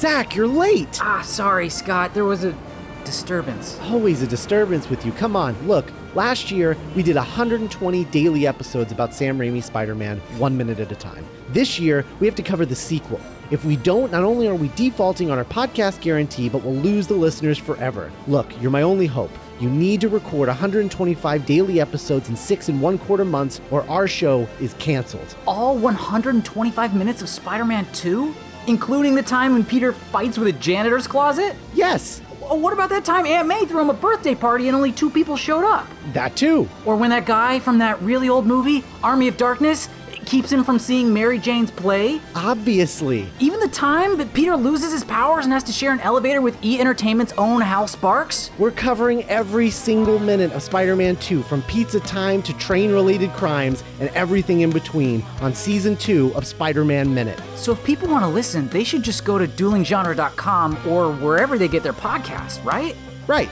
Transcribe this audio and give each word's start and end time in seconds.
Zach, 0.00 0.34
you're 0.34 0.46
late. 0.46 0.98
Ah, 1.02 1.20
sorry, 1.20 1.68
Scott. 1.68 2.14
There 2.14 2.24
was 2.24 2.42
a 2.42 2.56
disturbance. 3.04 3.78
Always 3.82 4.22
a 4.22 4.26
disturbance 4.26 4.88
with 4.88 5.04
you. 5.04 5.12
Come 5.12 5.36
on, 5.36 5.54
look. 5.68 5.92
Last 6.14 6.50
year, 6.50 6.74
we 6.96 7.02
did 7.02 7.16
120 7.16 8.04
daily 8.06 8.46
episodes 8.46 8.92
about 8.92 9.12
Sam 9.12 9.38
Raimi's 9.38 9.66
Spider 9.66 9.94
Man, 9.94 10.16
one 10.38 10.56
minute 10.56 10.80
at 10.80 10.90
a 10.90 10.94
time. 10.94 11.26
This 11.50 11.78
year, 11.78 12.06
we 12.18 12.26
have 12.26 12.34
to 12.36 12.42
cover 12.42 12.64
the 12.64 12.74
sequel. 12.74 13.20
If 13.50 13.66
we 13.66 13.76
don't, 13.76 14.10
not 14.10 14.24
only 14.24 14.48
are 14.48 14.54
we 14.54 14.68
defaulting 14.68 15.30
on 15.30 15.36
our 15.36 15.44
podcast 15.44 16.00
guarantee, 16.00 16.48
but 16.48 16.62
we'll 16.62 16.76
lose 16.76 17.06
the 17.06 17.12
listeners 17.12 17.58
forever. 17.58 18.10
Look, 18.26 18.58
you're 18.62 18.70
my 18.70 18.80
only 18.80 19.06
hope. 19.06 19.30
You 19.60 19.68
need 19.68 20.00
to 20.00 20.08
record 20.08 20.48
125 20.48 21.44
daily 21.44 21.78
episodes 21.78 22.30
in 22.30 22.36
six 22.36 22.70
and 22.70 22.80
one 22.80 22.96
quarter 22.96 23.26
months, 23.26 23.60
or 23.70 23.86
our 23.90 24.08
show 24.08 24.48
is 24.62 24.72
canceled. 24.78 25.36
All 25.46 25.76
125 25.76 26.96
minutes 26.96 27.20
of 27.20 27.28
Spider 27.28 27.66
Man 27.66 27.86
2? 27.92 28.34
Including 28.66 29.14
the 29.14 29.22
time 29.22 29.52
when 29.52 29.64
Peter 29.64 29.92
fights 29.92 30.38
with 30.38 30.48
a 30.48 30.52
janitor's 30.52 31.06
closet? 31.06 31.56
Yes, 31.74 32.20
Oh, 32.42 32.56
what 32.56 32.72
about 32.72 32.88
that 32.90 33.04
time 33.04 33.26
Aunt 33.26 33.46
May 33.46 33.64
threw 33.64 33.80
him 33.80 33.90
a 33.90 33.94
birthday 33.94 34.34
party 34.34 34.66
and 34.66 34.74
only 34.76 34.90
two 34.90 35.08
people 35.08 35.36
showed 35.36 35.64
up? 35.64 35.86
that 36.14 36.34
too. 36.34 36.68
Or 36.84 36.96
when 36.96 37.10
that 37.10 37.24
guy 37.24 37.60
from 37.60 37.78
that 37.78 38.02
really 38.02 38.28
old 38.28 38.44
movie, 38.44 38.82
Army 39.04 39.28
of 39.28 39.36
Darkness, 39.36 39.88
keeps 40.30 40.52
him 40.52 40.62
from 40.62 40.78
seeing 40.78 41.12
Mary 41.12 41.40
Jane's 41.40 41.72
play? 41.72 42.20
Obviously. 42.36 43.28
Even 43.40 43.58
the 43.58 43.66
time 43.66 44.16
that 44.16 44.32
Peter 44.32 44.56
loses 44.56 44.92
his 44.92 45.02
powers 45.02 45.44
and 45.44 45.52
has 45.52 45.64
to 45.64 45.72
share 45.72 45.90
an 45.90 45.98
elevator 46.00 46.40
with 46.40 46.56
E 46.64 46.78
Entertainment's 46.78 47.32
own 47.36 47.60
Hal 47.60 47.88
Sparks? 47.88 48.52
We're 48.56 48.70
covering 48.70 49.24
every 49.24 49.70
single 49.70 50.20
minute 50.20 50.52
of 50.52 50.62
Spider 50.62 50.94
Man 50.94 51.16
2, 51.16 51.42
from 51.42 51.62
pizza 51.62 51.98
time 51.98 52.44
to 52.44 52.56
train 52.58 52.92
related 52.92 53.30
crimes 53.32 53.82
and 53.98 54.08
everything 54.10 54.60
in 54.60 54.70
between, 54.70 55.24
on 55.40 55.52
season 55.52 55.96
2 55.96 56.32
of 56.36 56.46
Spider 56.46 56.84
Man 56.84 57.12
Minute. 57.12 57.40
So 57.56 57.72
if 57.72 57.82
people 57.82 58.06
want 58.08 58.22
to 58.22 58.28
listen, 58.28 58.68
they 58.68 58.84
should 58.84 59.02
just 59.02 59.24
go 59.24 59.36
to 59.36 59.48
duelinggenre.com 59.48 60.86
or 60.86 61.12
wherever 61.12 61.58
they 61.58 61.66
get 61.66 61.82
their 61.82 61.92
podcasts, 61.92 62.64
right? 62.64 62.94
Right. 63.26 63.48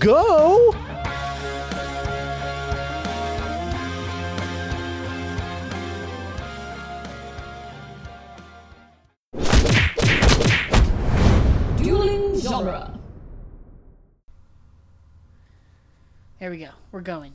Go! 0.00 0.74
There 16.40 16.50
we 16.50 16.56
go. 16.56 16.70
We're 16.90 17.02
going. 17.02 17.34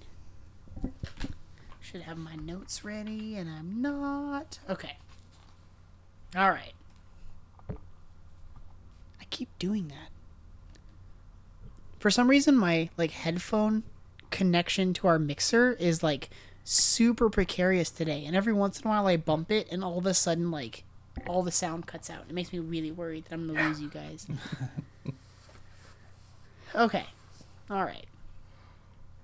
Should 1.79 2.01
have 2.01 2.17
my 2.17 2.35
notes 2.35 2.83
ready, 2.83 3.35
and 3.35 3.47
I'm 3.47 3.79
not. 3.79 4.57
Okay. 4.67 4.97
All 6.35 6.49
right. 6.49 6.73
I 7.69 9.25
keep 9.29 9.47
doing 9.59 9.89
that. 9.89 10.09
For 11.99 12.09
some 12.09 12.27
reason, 12.27 12.57
my 12.57 12.89
like 12.97 13.11
headphone 13.11 13.83
connection 14.31 14.91
to 14.95 15.07
our 15.07 15.19
mixer 15.19 15.73
is 15.73 16.01
like 16.01 16.31
super 16.63 17.29
precarious 17.29 17.91
today, 17.91 18.25
and 18.25 18.35
every 18.35 18.53
once 18.53 18.79
in 18.79 18.87
a 18.87 18.89
while 18.89 19.05
I 19.05 19.17
bump 19.17 19.51
it, 19.51 19.67
and 19.71 19.83
all 19.83 19.99
of 19.99 20.07
a 20.07 20.15
sudden, 20.15 20.49
like 20.49 20.83
all 21.27 21.43
the 21.43 21.51
sound 21.51 21.85
cuts 21.85 22.09
out. 22.09 22.23
It 22.27 22.33
makes 22.33 22.51
me 22.51 22.57
really 22.57 22.91
worried 22.91 23.25
that 23.25 23.35
I'm 23.35 23.45
gonna 23.45 23.67
lose 23.67 23.79
you 23.79 23.89
guys. 23.89 24.25
okay. 26.75 27.05
All 27.69 27.85
right. 27.85 28.07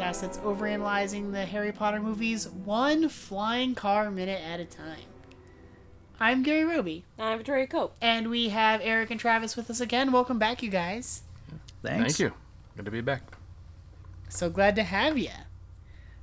Podcast 0.00 0.20
that's 0.22 0.38
overanalyzing 0.38 1.32
the 1.32 1.44
Harry 1.44 1.72
Potter 1.72 2.00
movies 2.00 2.48
one 2.48 3.08
flying 3.08 3.74
car 3.74 4.10
minute 4.10 4.40
at 4.42 4.58
a 4.58 4.64
time. 4.64 4.98
I'm 6.18 6.42
Gary 6.42 6.64
Roby, 6.64 7.04
I'm 7.18 7.36
Victoria 7.38 7.66
Cope. 7.66 7.94
and 8.00 8.30
we 8.30 8.48
have 8.48 8.80
Eric 8.82 9.10
and 9.10 9.20
Travis 9.20 9.56
with 9.56 9.68
us 9.68 9.80
again. 9.80 10.10
Welcome 10.10 10.38
back, 10.38 10.62
you 10.62 10.70
guys. 10.70 11.22
Thanks. 11.82 12.16
Thank 12.16 12.18
you. 12.18 12.32
Good 12.76 12.86
to 12.86 12.90
be 12.90 13.02
back. 13.02 13.22
So 14.30 14.48
glad 14.48 14.74
to 14.76 14.82
have 14.84 15.18
you. 15.18 15.30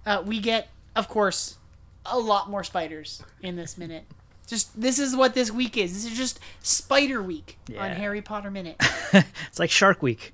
Uh, 0.06 0.24
we 0.26 0.40
get, 0.40 0.70
of 0.96 1.08
course, 1.08 1.58
a 2.06 2.18
lot 2.18 2.50
more 2.50 2.64
spiders 2.64 3.22
in 3.42 3.58
this 3.58 3.78
minute. 3.78 4.06
Just 4.48 4.80
this 4.80 4.98
is 4.98 5.16
what 5.16 5.36
this 5.36 5.52
week 5.52 5.78
is. 5.78 5.94
This 5.94 6.12
is 6.12 6.18
just 6.18 6.40
Spider 6.64 7.22
Week 7.22 7.60
on 7.78 7.92
Harry 7.92 8.22
Potter 8.22 8.50
Minute. 8.50 8.82
It's 9.14 9.60
like 9.60 9.70
Shark 9.70 10.02
Week. 10.02 10.34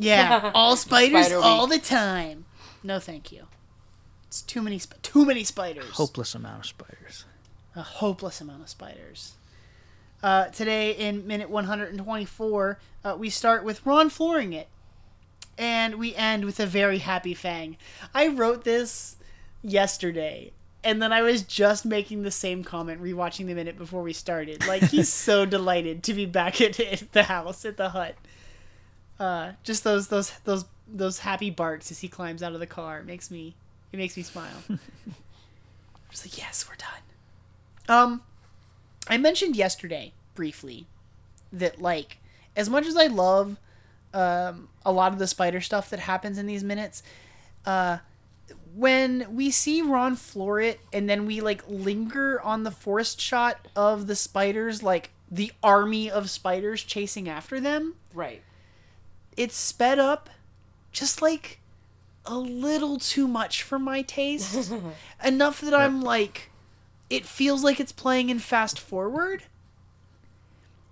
Yeah, 0.00 0.50
all 0.54 0.76
spiders 0.76 1.26
Spider 1.26 1.40
all 1.42 1.66
the 1.66 1.78
time. 1.78 2.44
No, 2.82 2.98
thank 2.98 3.30
you. 3.30 3.46
It's 4.26 4.42
too 4.42 4.62
many, 4.62 4.78
sp- 4.80 5.00
too 5.02 5.24
many 5.24 5.44
spiders. 5.44 5.90
Hopeless 5.90 6.34
amount 6.34 6.60
of 6.60 6.66
spiders. 6.66 7.24
a 7.74 7.82
hopeless 7.82 8.40
amount 8.40 8.62
of 8.62 8.68
spiders. 8.68 9.34
Uh, 10.22 10.46
today, 10.46 10.92
in 10.92 11.26
minute 11.26 11.48
124, 11.50 12.78
uh, 13.04 13.16
we 13.18 13.30
start 13.30 13.64
with 13.64 13.84
Ron 13.86 14.10
flooring 14.10 14.52
it, 14.52 14.68
and 15.58 15.96
we 15.96 16.14
end 16.14 16.44
with 16.44 16.60
a 16.60 16.66
very 16.66 16.98
happy 16.98 17.34
Fang. 17.34 17.76
I 18.14 18.28
wrote 18.28 18.64
this 18.64 19.16
yesterday, 19.62 20.52
and 20.84 21.00
then 21.02 21.12
I 21.12 21.22
was 21.22 21.42
just 21.42 21.84
making 21.84 22.22
the 22.22 22.30
same 22.30 22.64
comment 22.64 23.02
rewatching 23.02 23.46
the 23.46 23.54
minute 23.54 23.78
before 23.78 24.02
we 24.02 24.12
started. 24.12 24.66
Like 24.66 24.82
he's 24.84 25.12
so 25.12 25.44
delighted 25.46 26.02
to 26.04 26.14
be 26.14 26.26
back 26.26 26.60
at, 26.60 26.78
at 26.80 27.12
the 27.12 27.24
house 27.24 27.64
at 27.64 27.76
the 27.76 27.90
hut. 27.90 28.14
Uh, 29.20 29.52
just 29.62 29.84
those 29.84 30.08
those 30.08 30.30
those 30.44 30.64
those 30.88 31.18
happy 31.20 31.50
barks 31.50 31.90
as 31.92 32.00
he 32.00 32.08
climbs 32.08 32.42
out 32.42 32.54
of 32.54 32.58
the 32.60 32.66
car 32.66 33.02
makes 33.04 33.30
me 33.30 33.54
it 33.92 33.98
makes 33.98 34.16
me 34.16 34.22
smile. 34.22 34.48
just 36.10 36.24
like 36.24 36.38
yes, 36.38 36.66
we're 36.66 36.76
done. 36.76 37.96
Um, 37.96 38.22
I 39.06 39.18
mentioned 39.18 39.56
yesterday 39.56 40.12
briefly 40.34 40.86
that 41.52 41.82
like 41.82 42.16
as 42.56 42.70
much 42.70 42.86
as 42.86 42.96
I 42.96 43.06
love 43.08 43.58
um, 44.14 44.68
a 44.84 44.90
lot 44.90 45.12
of 45.12 45.18
the 45.18 45.26
spider 45.26 45.60
stuff 45.60 45.90
that 45.90 46.00
happens 46.00 46.38
in 46.38 46.46
these 46.46 46.64
minutes, 46.64 47.02
uh, 47.66 47.98
when 48.74 49.26
we 49.34 49.50
see 49.50 49.82
Ron 49.82 50.16
floor 50.16 50.60
it 50.60 50.80
and 50.92 51.08
then 51.08 51.26
we 51.26 51.42
like 51.42 51.62
linger 51.68 52.40
on 52.40 52.62
the 52.62 52.70
forest 52.70 53.20
shot 53.20 53.68
of 53.76 54.06
the 54.06 54.16
spiders, 54.16 54.82
like 54.82 55.10
the 55.30 55.52
army 55.62 56.10
of 56.10 56.30
spiders 56.30 56.82
chasing 56.82 57.28
after 57.28 57.60
them, 57.60 57.94
Right. 58.14 58.42
It's 59.36 59.56
sped 59.56 59.98
up 59.98 60.28
just 60.92 61.22
like 61.22 61.60
a 62.26 62.36
little 62.36 62.98
too 62.98 63.26
much 63.26 63.62
for 63.62 63.78
my 63.78 64.02
taste. 64.02 64.72
Enough 65.24 65.60
that 65.62 65.74
I'm 65.74 66.02
like, 66.02 66.50
it 67.08 67.24
feels 67.26 67.64
like 67.64 67.80
it's 67.80 67.92
playing 67.92 68.28
in 68.30 68.38
fast 68.38 68.78
forward. 68.78 69.44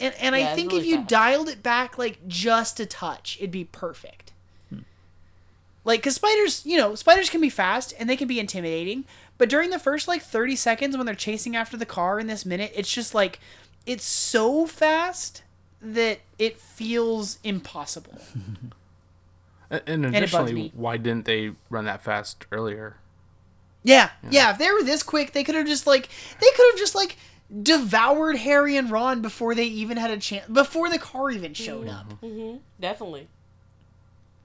And, 0.00 0.14
and 0.20 0.34
Yeah, 0.36 0.50
I 0.52 0.54
think 0.54 0.70
really 0.72 0.82
if 0.82 0.86
you 0.88 0.96
fast. 0.96 1.08
dialed 1.08 1.48
it 1.48 1.62
back 1.62 1.98
like 1.98 2.26
just 2.28 2.80
a 2.80 2.86
touch, 2.86 3.36
it'd 3.38 3.50
be 3.50 3.64
perfect. 3.64 4.32
Hmm. 4.70 4.80
Like, 5.84 6.00
because 6.00 6.14
spiders, 6.14 6.64
you 6.64 6.78
know, 6.78 6.94
spiders 6.94 7.30
can 7.30 7.40
be 7.40 7.50
fast 7.50 7.92
and 7.98 8.08
they 8.08 8.16
can 8.16 8.28
be 8.28 8.40
intimidating. 8.40 9.04
But 9.36 9.48
during 9.48 9.70
the 9.70 9.78
first 9.78 10.08
like 10.08 10.22
30 10.22 10.56
seconds 10.56 10.96
when 10.96 11.06
they're 11.06 11.14
chasing 11.14 11.54
after 11.56 11.76
the 11.76 11.86
car 11.86 12.18
in 12.18 12.26
this 12.26 12.44
minute, 12.46 12.72
it's 12.74 12.90
just 12.92 13.14
like, 13.14 13.38
it's 13.86 14.04
so 14.04 14.66
fast 14.66 15.42
that 15.80 16.20
it 16.38 16.58
feels 16.58 17.38
impossible. 17.44 18.18
A- 19.70 19.80
And 19.88 20.06
additionally, 20.06 20.52
me. 20.54 20.72
why 20.74 20.96
didn't 20.96 21.26
they 21.26 21.52
run 21.68 21.84
that 21.84 22.02
fast 22.02 22.46
earlier? 22.50 22.96
Yeah, 23.84 24.10
yeah. 24.30 24.52
If 24.52 24.58
they 24.58 24.70
were 24.70 24.82
this 24.82 25.02
quick, 25.02 25.32
they 25.32 25.44
could 25.44 25.54
have 25.54 25.66
just 25.66 25.86
like 25.86 26.08
they 26.40 26.46
could 26.56 26.70
have 26.72 26.78
just 26.78 26.94
like 26.94 27.16
devoured 27.62 28.36
Harry 28.36 28.76
and 28.76 28.90
Ron 28.90 29.22
before 29.22 29.54
they 29.54 29.64
even 29.64 29.96
had 29.96 30.10
a 30.10 30.18
chance. 30.18 30.48
Before 30.48 30.90
the 30.90 30.98
car 30.98 31.30
even 31.30 31.54
showed 31.54 31.86
mm-hmm. 31.86 31.96
up. 31.96 32.20
Mm-hmm. 32.20 32.56
Definitely. 32.80 33.28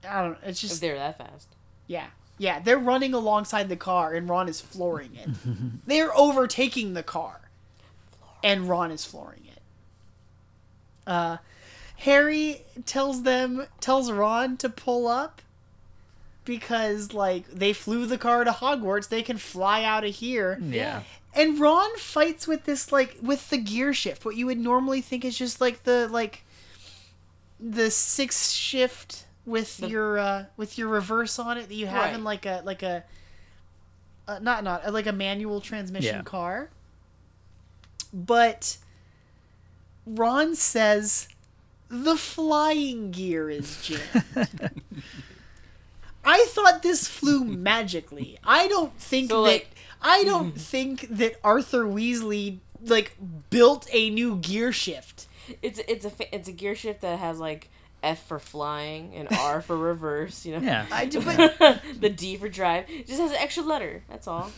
I 0.08 0.22
don't. 0.22 0.32
Know. 0.32 0.38
It's 0.44 0.64
If 0.64 0.70
just 0.70 0.82
they're 0.82 0.96
that 0.96 1.18
fast. 1.18 1.48
yeah, 1.88 2.08
yeah. 2.38 2.60
They're 2.60 2.78
running 2.78 3.14
alongside 3.14 3.70
the 3.70 3.76
car, 3.76 4.14
and 4.14 4.30
Ron 4.30 4.48
is 4.50 4.62
flooring 4.62 5.16
it. 5.16 5.30
they're 5.88 6.16
overtaking 6.18 6.94
the 6.94 7.04
car, 7.04 7.50
and 8.44 8.70
Ron 8.70 8.92
is 8.92 9.06
flooring 9.06 9.43
it. 9.43 9.43
Uh, 11.06 11.38
Harry 11.98 12.64
tells 12.86 13.24
them 13.24 13.68
tells 13.80 14.12
Ron 14.12 14.58
to 14.58 14.70
pull 14.70 15.08
up, 15.08 15.42
because 16.46 17.14
like 17.14 17.48
they 17.50 17.72
flew 17.74 18.06
the 18.06 18.18
car 18.18 18.44
to 18.44 18.52
Hogwarts, 18.52 19.10
they 19.10 19.22
can 19.24 19.38
fly 19.38 19.84
out 19.84 20.04
of 20.04 20.16
here. 20.16 20.60
Yeah. 20.62 21.04
And 21.36 21.60
Ron 21.60 21.98
fights 21.98 22.48
with 22.48 22.66
this 22.66 22.92
like 22.92 23.18
with 23.22 23.50
the 23.50 23.58
gear 23.58 23.94
shift, 23.94 24.24
what 24.26 24.36
you 24.36 24.46
would 24.46 24.60
normally 24.60 25.02
think 25.02 25.24
is 25.26 25.38
just 25.38 25.60
like 25.62 25.84
the 25.84 26.08
like 26.10 26.44
the 27.60 27.90
six 27.90 28.52
shift 28.52 29.26
with 29.46 29.80
your 29.82 30.18
uh 30.20 30.46
with 30.58 30.78
your 30.78 30.88
reverse 30.90 31.38
on 31.40 31.58
it 31.58 31.68
that 31.70 31.76
you 31.76 31.88
have 31.88 32.02
Right. 32.06 32.14
in 32.14 32.24
like 32.24 32.46
a 32.46 32.62
like 32.66 32.84
a 32.84 33.04
uh, 34.28 34.40
not 34.42 34.64
not 34.64 34.92
like 34.94 35.08
a 35.08 35.12
manual 35.12 35.60
transmission 35.62 36.16
Yeah. 36.18 36.22
car. 36.24 36.70
But 38.14 38.78
Ron 40.06 40.56
says 40.56 41.28
the 41.90 42.16
flying 42.18 43.12
gear 43.12 43.50
is 43.50 43.82
jammed. 43.86 44.72
I 46.26 46.46
thought 46.50 46.84
this 46.84 47.08
flew 47.08 47.44
magically. 47.44 48.40
I 48.44 48.68
don't 48.68 48.98
think 48.98 49.30
So, 49.30 49.44
that 49.44 49.50
like- 49.50 49.70
I 50.02 50.24
don't 50.26 50.54
think 50.60 51.08
that 51.10 51.36
Arthur 51.44 51.86
Weasley 51.86 52.60
like 52.86 53.16
built 53.50 53.88
a 53.94 54.10
new 54.10 54.36
gear 54.38 54.72
shift. 54.74 55.28
It's 55.62 55.80
it's 55.88 56.06
a 56.06 56.36
it's 56.36 56.48
a 56.50 56.52
gear 56.52 56.76
shift 56.76 57.02
that 57.02 57.20
has 57.20 57.40
like 57.40 57.70
F 58.02 58.28
for 58.28 58.38
flying 58.40 59.14
and 59.16 59.30
R 59.32 59.62
for 59.62 59.78
reverse. 59.78 60.46
You 60.46 60.60
know. 60.60 60.66
Yeah. 60.66 60.86
I 60.92 61.06
d- 61.06 61.20
but, 61.20 61.82
the 62.02 62.10
D 62.10 62.36
for 62.36 62.50
drive. 62.50 62.90
It 62.90 63.08
just 63.08 63.22
has 63.22 63.32
an 63.32 63.38
extra 63.38 63.64
letter. 63.64 64.04
That's 64.10 64.28
all. 64.28 64.52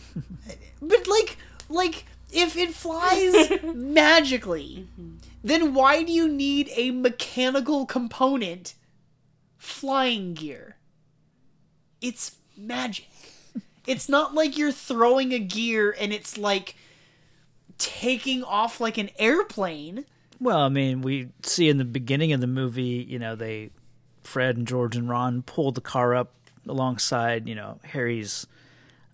but 0.82 1.06
like 1.06 1.36
like 1.68 2.06
if 2.32 2.56
it 2.56 2.74
flies 2.74 3.50
magically, 3.74 4.88
mm-hmm. 4.92 5.16
then 5.42 5.74
why 5.74 6.02
do 6.02 6.12
you 6.12 6.28
need 6.28 6.70
a 6.74 6.90
mechanical 6.90 7.86
component 7.86 8.74
flying 9.56 10.34
gear? 10.34 10.76
It's 12.00 12.36
magic. 12.56 13.08
It's 13.86 14.08
not 14.08 14.34
like 14.34 14.58
you're 14.58 14.72
throwing 14.72 15.32
a 15.32 15.38
gear 15.38 15.94
and 16.00 16.12
it's 16.12 16.36
like 16.36 16.74
taking 17.78 18.42
off 18.42 18.80
like 18.80 18.98
an 18.98 19.10
airplane. 19.16 20.04
Well, 20.40 20.58
I 20.58 20.68
mean, 20.68 21.02
we 21.02 21.28
see 21.44 21.68
in 21.68 21.78
the 21.78 21.84
beginning 21.84 22.32
of 22.32 22.40
the 22.40 22.48
movie, 22.48 23.06
you 23.08 23.20
know, 23.20 23.36
they 23.36 23.70
Fred 24.24 24.56
and 24.56 24.66
George 24.66 24.96
and 24.96 25.08
Ron 25.08 25.42
pull 25.42 25.70
the 25.70 25.80
car 25.80 26.16
up 26.16 26.32
alongside, 26.66 27.48
you 27.48 27.54
know, 27.54 27.78
Harry's 27.84 28.48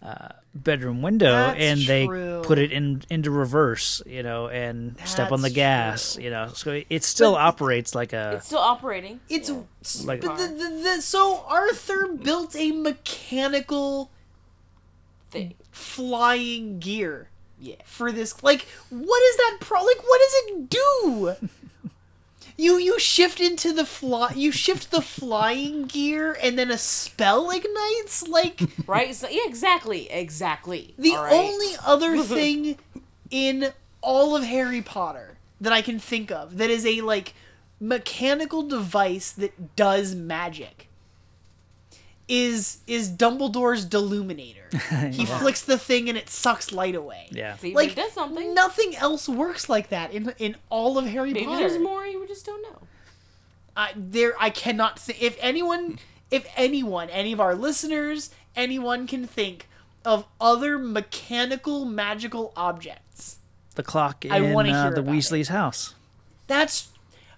uh, 0.02 0.28
bedroom 0.54 1.00
window, 1.02 1.30
That's 1.30 1.60
and 1.60 1.80
they 1.82 2.06
true. 2.06 2.42
put 2.44 2.58
it 2.58 2.72
in 2.72 3.02
into 3.08 3.30
reverse, 3.30 4.02
you 4.04 4.22
know, 4.22 4.48
and 4.48 4.96
step 5.04 5.30
on 5.32 5.40
the 5.42 5.48
That's 5.48 5.54
gas, 5.54 6.18
you 6.18 6.28
know. 6.30 6.48
So 6.48 6.82
it 6.90 7.04
still 7.04 7.36
operates 7.36 7.94
like 7.94 8.12
a 8.12 8.32
It's 8.36 8.46
still 8.46 8.58
operating. 8.58 9.20
It's 9.28 9.48
Yeah. 9.48 9.60
like 10.04 10.20
but 10.22 10.36
the, 10.38 10.48
the, 10.48 10.80
the, 10.96 11.02
so 11.02 11.44
Arthur 11.48 12.08
built 12.14 12.56
a 12.56 12.72
mechanical 12.72 14.10
thing. 15.30 15.54
flying 15.70 16.78
gear 16.80 17.28
Yeah. 17.60 17.76
for 17.84 18.10
this. 18.12 18.42
Like, 18.42 18.66
what 18.90 19.22
is 19.22 19.36
that 19.36 19.56
pro? 19.60 19.82
Like, 19.84 20.02
what 20.02 20.20
does 20.20 20.34
it 20.56 20.68
do? 20.70 21.34
You 22.62 22.78
you 22.78 23.00
shift 23.00 23.40
into 23.40 23.72
the 23.72 23.84
fly. 23.84 24.34
You 24.36 24.52
shift 24.52 24.92
the 24.92 25.02
flying 25.02 25.86
gear, 25.86 26.38
and 26.40 26.56
then 26.56 26.70
a 26.70 26.78
spell 26.78 27.50
ignites. 27.50 28.28
Like 28.28 28.60
Right. 28.86 29.12
So, 29.16 29.28
yeah. 29.28 29.40
Exactly. 29.46 30.08
Exactly. 30.08 30.94
the 30.96 31.16
right? 31.16 31.32
only 31.32 31.74
other 31.84 32.18
thing 32.22 32.78
in 33.32 33.72
all 34.00 34.36
of 34.36 34.44
Harry 34.44 34.80
Potter 34.80 35.38
that 35.60 35.72
I 35.72 35.82
can 35.82 35.98
think 35.98 36.30
of 36.30 36.58
that 36.58 36.70
is 36.70 36.86
a 36.86 37.00
like 37.00 37.34
mechanical 37.80 38.62
device 38.62 39.32
that 39.32 39.74
does 39.74 40.14
magic 40.14 40.88
is 42.34 42.78
is 42.86 43.10
Dumbledore's 43.10 43.84
Deluminator. 43.84 44.58
He 45.12 45.26
flicks 45.26 45.60
the 45.60 45.76
thing 45.76 46.08
and 46.08 46.16
it 46.16 46.30
sucks 46.30 46.72
light 46.72 46.94
away. 46.94 47.28
yeah. 47.30 47.56
See, 47.58 47.74
Like 47.74 47.90
it 47.90 47.96
does 47.96 48.12
something. 48.12 48.54
nothing 48.54 48.96
else 48.96 49.28
works 49.28 49.68
like 49.68 49.90
that 49.90 50.12
in 50.14 50.32
in 50.38 50.56
all 50.70 50.96
of 50.96 51.04
Harry 51.06 51.34
Maybe 51.34 51.44
Potter. 51.44 51.58
there's 51.68 51.78
more. 51.78 52.06
You 52.06 52.26
just 52.26 52.46
don't 52.46 52.62
know. 52.62 52.78
I, 53.76 53.92
there, 53.96 54.32
I 54.40 54.48
cannot 54.48 54.98
think. 54.98 55.22
If 55.22 55.36
anyone, 55.40 55.98
if 56.30 56.46
anyone, 56.56 57.10
any 57.10 57.32
of 57.34 57.40
our 57.40 57.54
listeners, 57.54 58.30
anyone 58.56 59.06
can 59.06 59.26
think 59.26 59.68
of 60.04 60.24
other 60.40 60.78
mechanical 60.78 61.84
magical 61.84 62.52
objects, 62.56 63.36
The 63.74 63.82
clock 63.82 64.24
I 64.30 64.38
in 64.38 64.52
wanna 64.54 64.70
uh, 64.72 64.82
hear 64.84 64.90
the 64.94 65.00
about 65.00 65.14
Weasley's 65.14 65.48
house. 65.48 65.94
that's. 66.46 66.88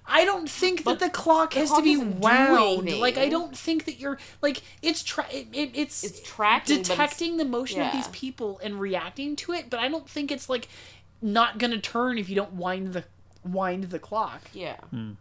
I 0.06 0.24
don't 0.26 0.48
think 0.50 0.84
that 0.84 0.98
the 0.98 1.08
clock 1.08 1.54
has 1.54 1.68
clock 1.70 1.80
to 1.80 1.84
be 1.84 1.96
wound. 1.96 2.80
anything. 2.82 3.00
Like 3.00 3.16
I 3.16 3.28
don't 3.28 3.56
think 3.56 3.86
that 3.86 3.98
you're 3.98 4.18
like 4.42 4.62
it's 4.82 5.02
tra- 5.02 5.26
it, 5.32 5.48
it, 5.52 5.70
it's 5.74 6.04
It's 6.04 6.20
tracking, 6.22 6.76
but 6.76 6.80
it's- 6.80 6.88
detecting 6.96 7.36
the 7.38 7.44
motion 7.44 7.80
of 7.80 7.92
these 7.92 8.08
people 8.08 8.60
and 8.62 8.78
reacting 8.78 9.34
to 9.36 9.52
it. 9.52 9.70
But 9.70 9.80
I 9.80 9.88
don't 9.88 10.08
think 10.08 10.30
it's 10.30 10.48
like 10.48 10.68
not 11.22 11.58
gonna 11.58 11.78
turn 11.80 12.18
if 12.18 12.28
you 12.28 12.34
don't 12.36 12.52
wind 12.52 12.92
the 12.92 13.04
wind 13.44 13.84
the 13.84 13.98
clock. 13.98 14.42
Yeah. 14.52 14.76
Hmm. 14.90 15.12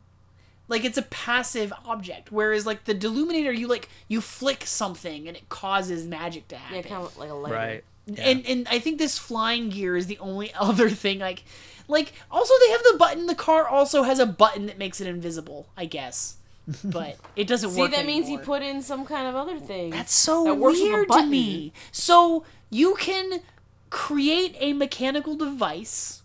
like 0.70 0.84
it's 0.86 0.98
a 0.98 1.02
passive 1.04 1.72
object 1.86 2.32
whereas 2.32 2.66
like 2.66 2.86
the 2.86 2.96
deluminator 2.96 3.58
you 3.58 3.68
like 3.68 3.90
you 4.08 4.22
flick 4.22 4.66
something 4.66 5.28
and 5.28 5.36
it 5.38 5.48
causes 5.50 6.06
magic 6.08 6.48
to 6.48 6.56
happen 6.56 6.76
Yeah. 6.78 6.82
Kind 6.84 7.04
of 7.04 7.18
like 7.18 7.30
a 7.30 7.34
lighter. 7.34 7.56
Right. 7.56 7.84
And 8.08 8.46
and 8.46 8.68
i 8.70 8.80
think 8.80 8.98
this 8.98 9.18
flying 9.18 9.70
gear 9.70 9.96
is 9.96 10.08
the 10.08 10.18
only 10.20 10.54
other 10.60 10.90
thing 10.90 11.20
like 11.20 11.44
like 11.88 12.14
also 12.32 12.54
they 12.66 12.72
have 12.72 12.84
the 12.84 12.98
button 12.98 13.26
the 13.28 13.36
car 13.36 13.68
also 13.68 14.04
has 14.04 14.20
a 14.20 14.26
button 14.26 14.66
that 14.66 14.78
makes 14.78 15.00
it 15.02 15.08
invisible 15.08 15.68
i 15.78 15.86
guess. 15.86 16.38
But 16.84 17.18
it 17.36 17.46
doesn't 17.46 17.72
See, 17.72 17.80
work 17.82 17.92
See, 17.92 17.98
that 17.98 18.06
means 18.06 18.26
he 18.30 18.38
put 18.38 18.62
in 18.62 18.82
some 18.82 19.06
kind 19.06 19.28
of 19.28 19.36
other 19.36 19.60
thing. 19.60 19.90
that's 19.90 20.14
so 20.14 20.46
that 20.46 20.56
works 20.56 20.80
with 20.80 20.90
a 20.90 20.94
weird 20.94 21.10
to 21.10 21.26
me. 21.26 21.74
So 21.92 22.46
you 22.70 22.96
can 22.96 23.42
create 23.90 24.56
a 24.60 24.72
mechanical 24.72 25.36
device. 25.36 26.22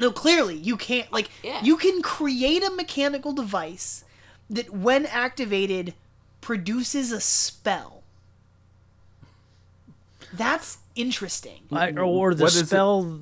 No 0.00 0.10
clearly 0.10 0.56
you 0.56 0.76
can't 0.76 1.12
like 1.12 1.30
Yeah. 1.44 1.62
you 1.62 1.76
can 1.76 2.02
create 2.02 2.64
a 2.64 2.70
mechanical 2.70 3.32
device 3.32 4.02
that 4.50 4.70
when 4.70 5.06
activated 5.06 5.94
produces 6.40 7.12
a 7.12 7.20
spell. 7.20 8.02
That's 10.32 10.78
interesting 10.94 11.62
I, 11.72 11.90
or 11.92 12.34
the 12.34 12.42
What 12.44 12.52
is 12.52 12.62
it- 12.62 12.66
spell. 12.66 13.20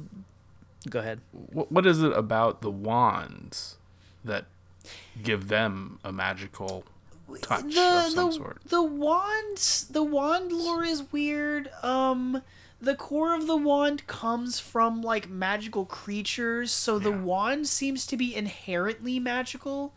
Go 0.89 0.99
ahead. 1.01 1.21
What, 1.33 1.71
what 1.71 1.87
is 1.87 2.03
it 2.03 2.13
about 2.13 2.63
the 2.63 2.71
wands 2.71 3.77
that 4.25 4.47
give 5.23 5.49
them 5.49 5.99
a 6.03 6.11
magical 6.13 6.85
touch 7.43 7.75
the 7.75 8.03
of 8.07 8.13
some 8.13 8.31
the, 8.31 8.33
sort? 8.33 8.61
the 8.65 8.83
wands 8.83 9.87
the 9.89 10.03
wand 10.03 10.51
lore 10.51 10.83
is 10.83 11.13
weird 11.13 11.71
um 11.83 12.43
the 12.81 12.95
core 12.97 13.35
of 13.35 13.47
the 13.47 13.57
wand 13.57 14.05
comes 14.09 14.59
from 14.59 15.01
like 15.03 15.29
magical 15.29 15.85
creatures 15.85 16.73
so 16.73 16.99
the 16.99 17.13
wand 17.13 17.69
seems 17.69 18.05
to 18.07 18.17
be 18.17 18.35
inherently 18.35 19.21
magical 19.21 19.93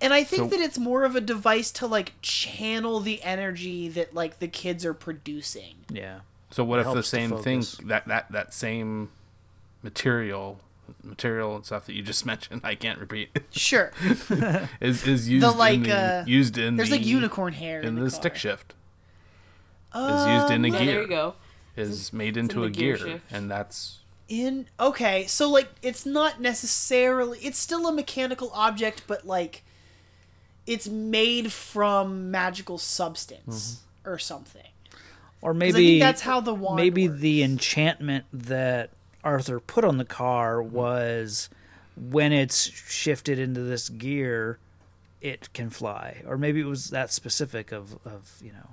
and 0.00 0.12
i 0.14 0.22
think 0.22 0.44
So- 0.44 0.48
that 0.56 0.60
it's 0.62 0.78
more 0.78 1.02
of 1.04 1.16
a 1.16 1.20
device 1.20 1.72
to 1.72 1.86
like 1.88 2.12
channel 2.22 3.00
the 3.00 3.20
energy 3.22 3.88
that 3.88 4.14
like 4.14 4.38
the 4.38 4.48
kids 4.48 4.84
are 4.84 4.94
producing 4.94 5.76
Yeah. 5.90 6.20
So 6.54 6.62
what 6.62 6.78
if 6.78 6.86
the 6.86 7.02
same 7.02 7.36
thing 7.38 7.64
that 7.86 8.06
that 8.06 8.30
that 8.30 8.54
same 8.54 9.10
material 9.82 10.60
material 11.02 11.56
and 11.56 11.66
stuff 11.66 11.86
that 11.86 11.94
you 11.94 12.02
just 12.02 12.24
mentioned 12.32 12.60
I 12.62 12.76
can't 12.76 13.00
repeat. 13.00 13.36
Sure. 13.50 13.90
Is 14.80 15.04
is 15.04 15.28
used 15.28 15.44
like, 15.56 15.74
in 15.78 15.82
the, 15.82 15.96
uh, 15.96 16.24
used 16.28 16.56
in 16.56 16.76
there's 16.76 16.90
the 16.90 16.98
like 16.98 17.04
unicorn 17.06 17.54
hair 17.54 17.80
in, 17.80 17.88
in 17.88 17.94
the, 17.96 18.02
the 18.02 18.10
stick 18.12 18.36
shift. 18.36 18.72
Is 19.96 20.26
used 20.28 20.50
in 20.52 20.64
a 20.64 20.68
Yeah, 20.68 20.78
gear. 20.78 20.92
there 20.92 21.02
you 21.02 21.08
go. 21.08 21.34
is 21.76 22.12
made 22.12 22.36
into 22.36 22.60
the 22.60 22.66
a 22.66 22.70
gear 22.70 22.98
gear, 22.98 23.20
and 23.32 23.50
that's 23.50 23.98
in 24.28 24.66
okay 24.78 25.26
so 25.26 25.50
like 25.50 25.70
it's 25.82 26.06
not 26.06 26.40
necessarily 26.40 27.40
it's 27.40 27.58
still 27.58 27.88
a 27.88 27.92
mechanical 27.92 28.50
object 28.54 29.02
but 29.08 29.26
like 29.26 29.64
it's 30.68 30.88
made 30.88 31.50
from 31.52 32.30
magical 32.30 32.78
substance 32.78 33.82
or 34.04 34.18
something 34.20 34.68
Or 35.44 35.52
'Cause 35.52 35.58
maybe 35.58 35.70
I 35.70 35.82
think 35.90 36.00
that's 36.00 36.22
how 36.22 36.40
the 36.40 36.54
wand 36.54 36.76
maybe 36.76 37.06
works. 37.08 37.20
the 37.20 37.42
enchantment 37.42 38.24
that 38.32 38.90
Arthur 39.22 39.60
put 39.60 39.84
on 39.84 39.98
the 39.98 40.04
car 40.04 40.62
was 40.62 41.50
when 41.96 42.32
it's 42.32 42.70
shifted 42.70 43.38
into 43.38 43.60
this 43.60 43.88
gear, 43.90 44.58
it 45.20 45.52
can 45.52 45.68
fly. 45.70 46.22
Or 46.26 46.38
maybe 46.38 46.60
it 46.60 46.66
was 46.66 46.88
that 46.90 47.12
specific 47.12 47.72
of, 47.72 47.98
of 48.06 48.32
you 48.42 48.52
know 48.52 48.70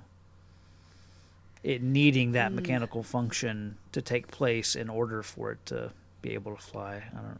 it 1.62 1.82
needing 1.82 2.28
Hmm. 2.28 2.34
that 2.34 2.52
mechanical 2.52 3.02
function 3.02 3.76
to 3.92 4.00
take 4.02 4.28
place 4.28 4.74
in 4.74 4.88
order 4.88 5.22
for 5.22 5.52
it 5.52 5.64
to 5.66 5.92
be 6.22 6.32
able 6.34 6.56
to 6.56 6.62
fly. 6.62 7.04
I 7.12 7.16
don't 7.20 7.38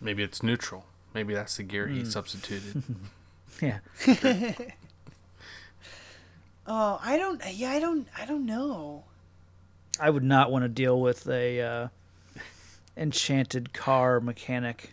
maybe 0.00 0.22
it's 0.22 0.42
neutral 0.44 0.86
maybe 1.12 1.34
that's 1.34 1.56
the 1.56 1.64
gear 1.64 1.88
he 1.88 2.04
substituted 2.04 2.84
yeah. 3.60 3.78
oh 6.68 7.00
i 7.02 7.16
don't 7.16 7.42
yeah 7.54 7.70
i 7.70 7.80
don't 7.80 8.06
i 8.16 8.24
don't 8.24 8.46
know 8.46 9.02
I 10.00 10.10
would 10.10 10.22
not 10.22 10.52
want 10.52 10.62
to 10.64 10.68
deal 10.68 11.00
with 11.00 11.28
a 11.28 11.60
uh, 11.60 11.88
enchanted 12.96 13.72
car 13.72 14.20
mechanic. 14.20 14.92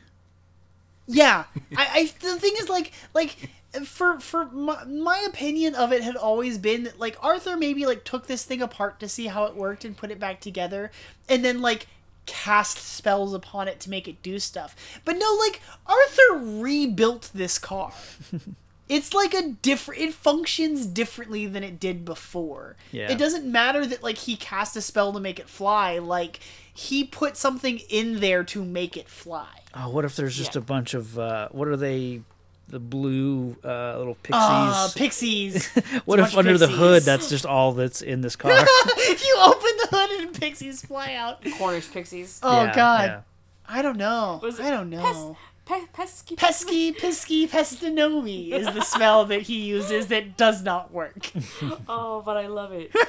yeah 1.08 1.44
I, 1.78 1.88
I 1.94 2.14
the 2.20 2.40
thing 2.40 2.54
is 2.58 2.70
like 2.70 2.92
like 3.14 3.52
for 3.84 4.20
for 4.20 4.46
my, 4.46 4.84
my 4.86 5.24
opinion 5.28 5.76
of 5.76 5.92
it 5.92 6.02
had 6.02 6.16
always 6.16 6.58
been 6.58 6.86
that 6.86 7.00
like 7.00 7.18
Arthur 7.22 7.56
maybe 7.56 7.86
like 7.86 8.04
took 8.04 8.26
this 8.26 8.44
thing 8.44 8.62
apart 8.62 9.00
to 9.02 9.08
see 9.08 9.28
how 9.28 9.46
it 9.46 9.56
worked 9.56 9.86
and 9.86 9.96
put 9.96 10.10
it 10.10 10.20
back 10.20 10.40
together 10.40 10.92
and 11.30 11.46
then 11.46 11.62
like 11.62 11.88
cast 12.26 12.80
spells 12.80 13.34
upon 13.34 13.68
it 13.68 13.80
to 13.82 13.90
make 13.90 14.08
it 14.08 14.22
do 14.24 14.40
stuff. 14.40 14.76
But 15.06 15.18
no, 15.18 15.38
like 15.40 15.62
Arthur 15.86 16.60
rebuilt 16.62 17.30
this 17.34 17.60
car. 17.60 17.94
it's 18.88 19.14
like 19.14 19.34
a 19.34 19.50
different 19.62 20.02
it 20.02 20.14
functions 20.14 20.86
differently 20.86 21.48
than 21.48 21.64
it 21.64 21.80
did 21.80 22.06
before. 22.06 22.76
Yeah. 22.92 23.12
It 23.12 23.18
doesn't 23.18 23.46
matter 23.52 23.86
that 23.86 24.04
like 24.04 24.18
he 24.18 24.36
cast 24.36 24.76
a 24.76 24.82
spell 24.82 25.12
to 25.14 25.20
make 25.20 25.40
it 25.40 25.50
fly, 25.50 25.98
like 26.00 26.40
he 26.74 27.04
put 27.04 27.38
something 27.38 27.80
in 27.90 28.20
there 28.20 28.44
to 28.46 28.64
make 28.64 28.96
it 28.98 29.10
fly. 29.10 29.48
Oh, 29.74 29.90
what 29.90 30.06
if 30.06 30.16
there's 30.16 30.38
just 30.38 30.56
Yeah. 30.56 30.60
a 30.60 30.64
bunch 30.64 30.94
of 30.94 31.18
uh, 31.20 31.50
what 31.52 31.68
are 31.68 31.78
they? 31.78 32.22
The 32.68 32.80
blue 32.80 33.56
uh, 33.64 33.96
little 34.00 34.16
pixies. 34.16 34.34
Ah, 34.42 34.92
pixies. 34.96 35.68
what 36.06 36.18
It's 36.20 36.32
if 36.32 36.38
under 36.38 36.54
of 36.54 36.60
the 36.60 36.68
hood 36.68 37.04
that's 37.04 37.30
just 37.30 37.46
all 37.46 37.74
that's 37.74 38.02
in 38.02 38.22
this 38.22 38.36
car? 38.36 38.52
you 38.98 39.38
open 39.40 39.62
the 39.84 39.88
hood 39.92 40.22
and 40.26 40.34
pixies 40.42 40.82
fly 40.84 41.14
out. 41.14 41.46
Cornish 41.60 41.92
pixies. 41.92 42.40
Oh 42.42 42.64
Yeah, 42.64 42.76
god. 42.76 43.06
yeah. 43.10 43.22
I 43.68 43.84
don't 43.84 43.98
know. 43.98 44.40
Was 44.42 44.60
I 44.60 44.72
don't 44.72 44.90
know. 44.90 45.38
Pe- 45.66 45.86
pesky. 45.94 46.36
Pesky, 46.36 46.94
pisky, 46.94 47.50
Pesternomi 47.50 48.52
is 48.52 48.68
the 48.68 48.82
spell 48.82 49.26
that 49.26 49.42
he 49.44 49.62
uses 49.62 50.08
that 50.08 50.38
does 50.38 50.62
not 50.64 50.92
work. 50.94 51.32
Oh, 51.90 52.22
but 52.26 52.38
I 52.38 52.48
love 52.48 52.72
it. 52.72 52.92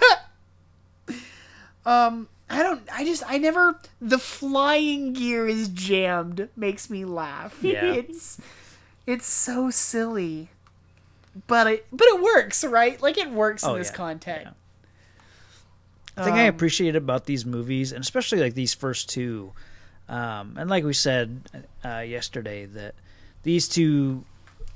Um, 1.84 2.28
I 2.50 2.62
don't. 2.64 2.82
I 2.92 3.04
just. 3.04 3.22
I 3.26 3.38
never. 3.38 3.78
The 4.00 4.18
flying 4.18 5.12
gear 5.12 5.46
is 5.46 5.68
jammed. 5.68 6.48
Makes 6.56 6.90
me 6.90 7.04
laugh. 7.04 7.58
Yeah. 7.62 7.84
It's. 7.94 8.38
It's 9.06 9.26
so 9.26 9.70
silly. 9.70 10.48
But 11.46 11.66
it. 11.68 11.86
But 11.92 12.08
it 12.08 12.20
works, 12.20 12.64
right? 12.64 13.00
Like 13.00 13.18
it 13.18 13.30
works 13.30 13.62
Oh, 13.62 13.74
in 13.74 13.78
this 13.78 13.90
yeah, 13.90 13.96
context. 13.96 14.48
The 16.16 16.24
thing 16.24 16.34
I 16.34 16.48
Um, 16.48 16.54
appreciate 16.54 16.96
about 16.96 17.26
these 17.26 17.44
movies, 17.46 17.92
and 17.92 18.02
especially 18.02 18.40
like 18.40 18.54
these 18.54 18.74
first 18.74 19.08
two, 19.08 19.52
um, 20.08 20.56
and 20.58 20.68
like 20.70 20.84
we 20.84 20.92
said 20.92 21.40
uh, 21.84 21.98
yesterday, 22.00 22.66
that 22.66 22.94
these 23.42 23.68
two 23.68 24.24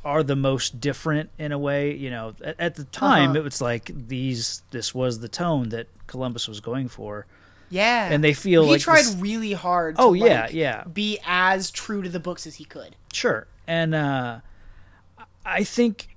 are 0.04 0.22
the 0.22 0.36
most 0.36 0.80
different 0.80 1.30
in 1.38 1.52
a 1.52 1.58
way. 1.58 1.94
You 1.94 2.10
know, 2.10 2.34
at, 2.42 2.56
at 2.58 2.74
the 2.76 2.84
time, 2.84 3.30
Uh-huh. 3.30 3.38
it 3.40 3.44
was 3.44 3.60
like 3.60 3.90
these. 4.08 4.62
This 4.70 4.94
was 4.94 5.20
the 5.20 5.28
tone 5.28 5.68
that 5.70 5.86
Columbus 6.06 6.48
was 6.48 6.60
going 6.60 6.88
for, 6.88 7.26
Yeah. 7.68 8.08
and 8.10 8.24
they 8.24 8.32
feel 8.32 8.62
like 8.62 8.66
he 8.68 8.72
like 8.72 8.80
tried 8.82 9.04
this- 9.04 9.14
really 9.16 9.52
hard. 9.52 9.96
To, 9.96 10.02
Oh 10.02 10.12
yeah, 10.14 10.42
like, 10.42 10.52
yeah. 10.54 10.84
Be 10.84 11.18
as 11.26 11.70
true 11.70 12.02
to 12.02 12.08
the 12.08 12.20
books 12.20 12.46
as 12.46 12.56
he 12.56 12.64
could. 12.64 12.96
Sure. 13.12 13.46
And 13.66 13.94
uh, 13.94 14.40
I 15.44 15.62
think 15.64 16.16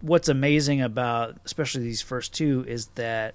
what's 0.00 0.28
amazing 0.28 0.80
about 0.80 1.36
especially 1.44 1.82
these 1.82 2.00
first 2.02 2.32
two 2.34 2.64
is 2.66 2.86
that 2.94 3.34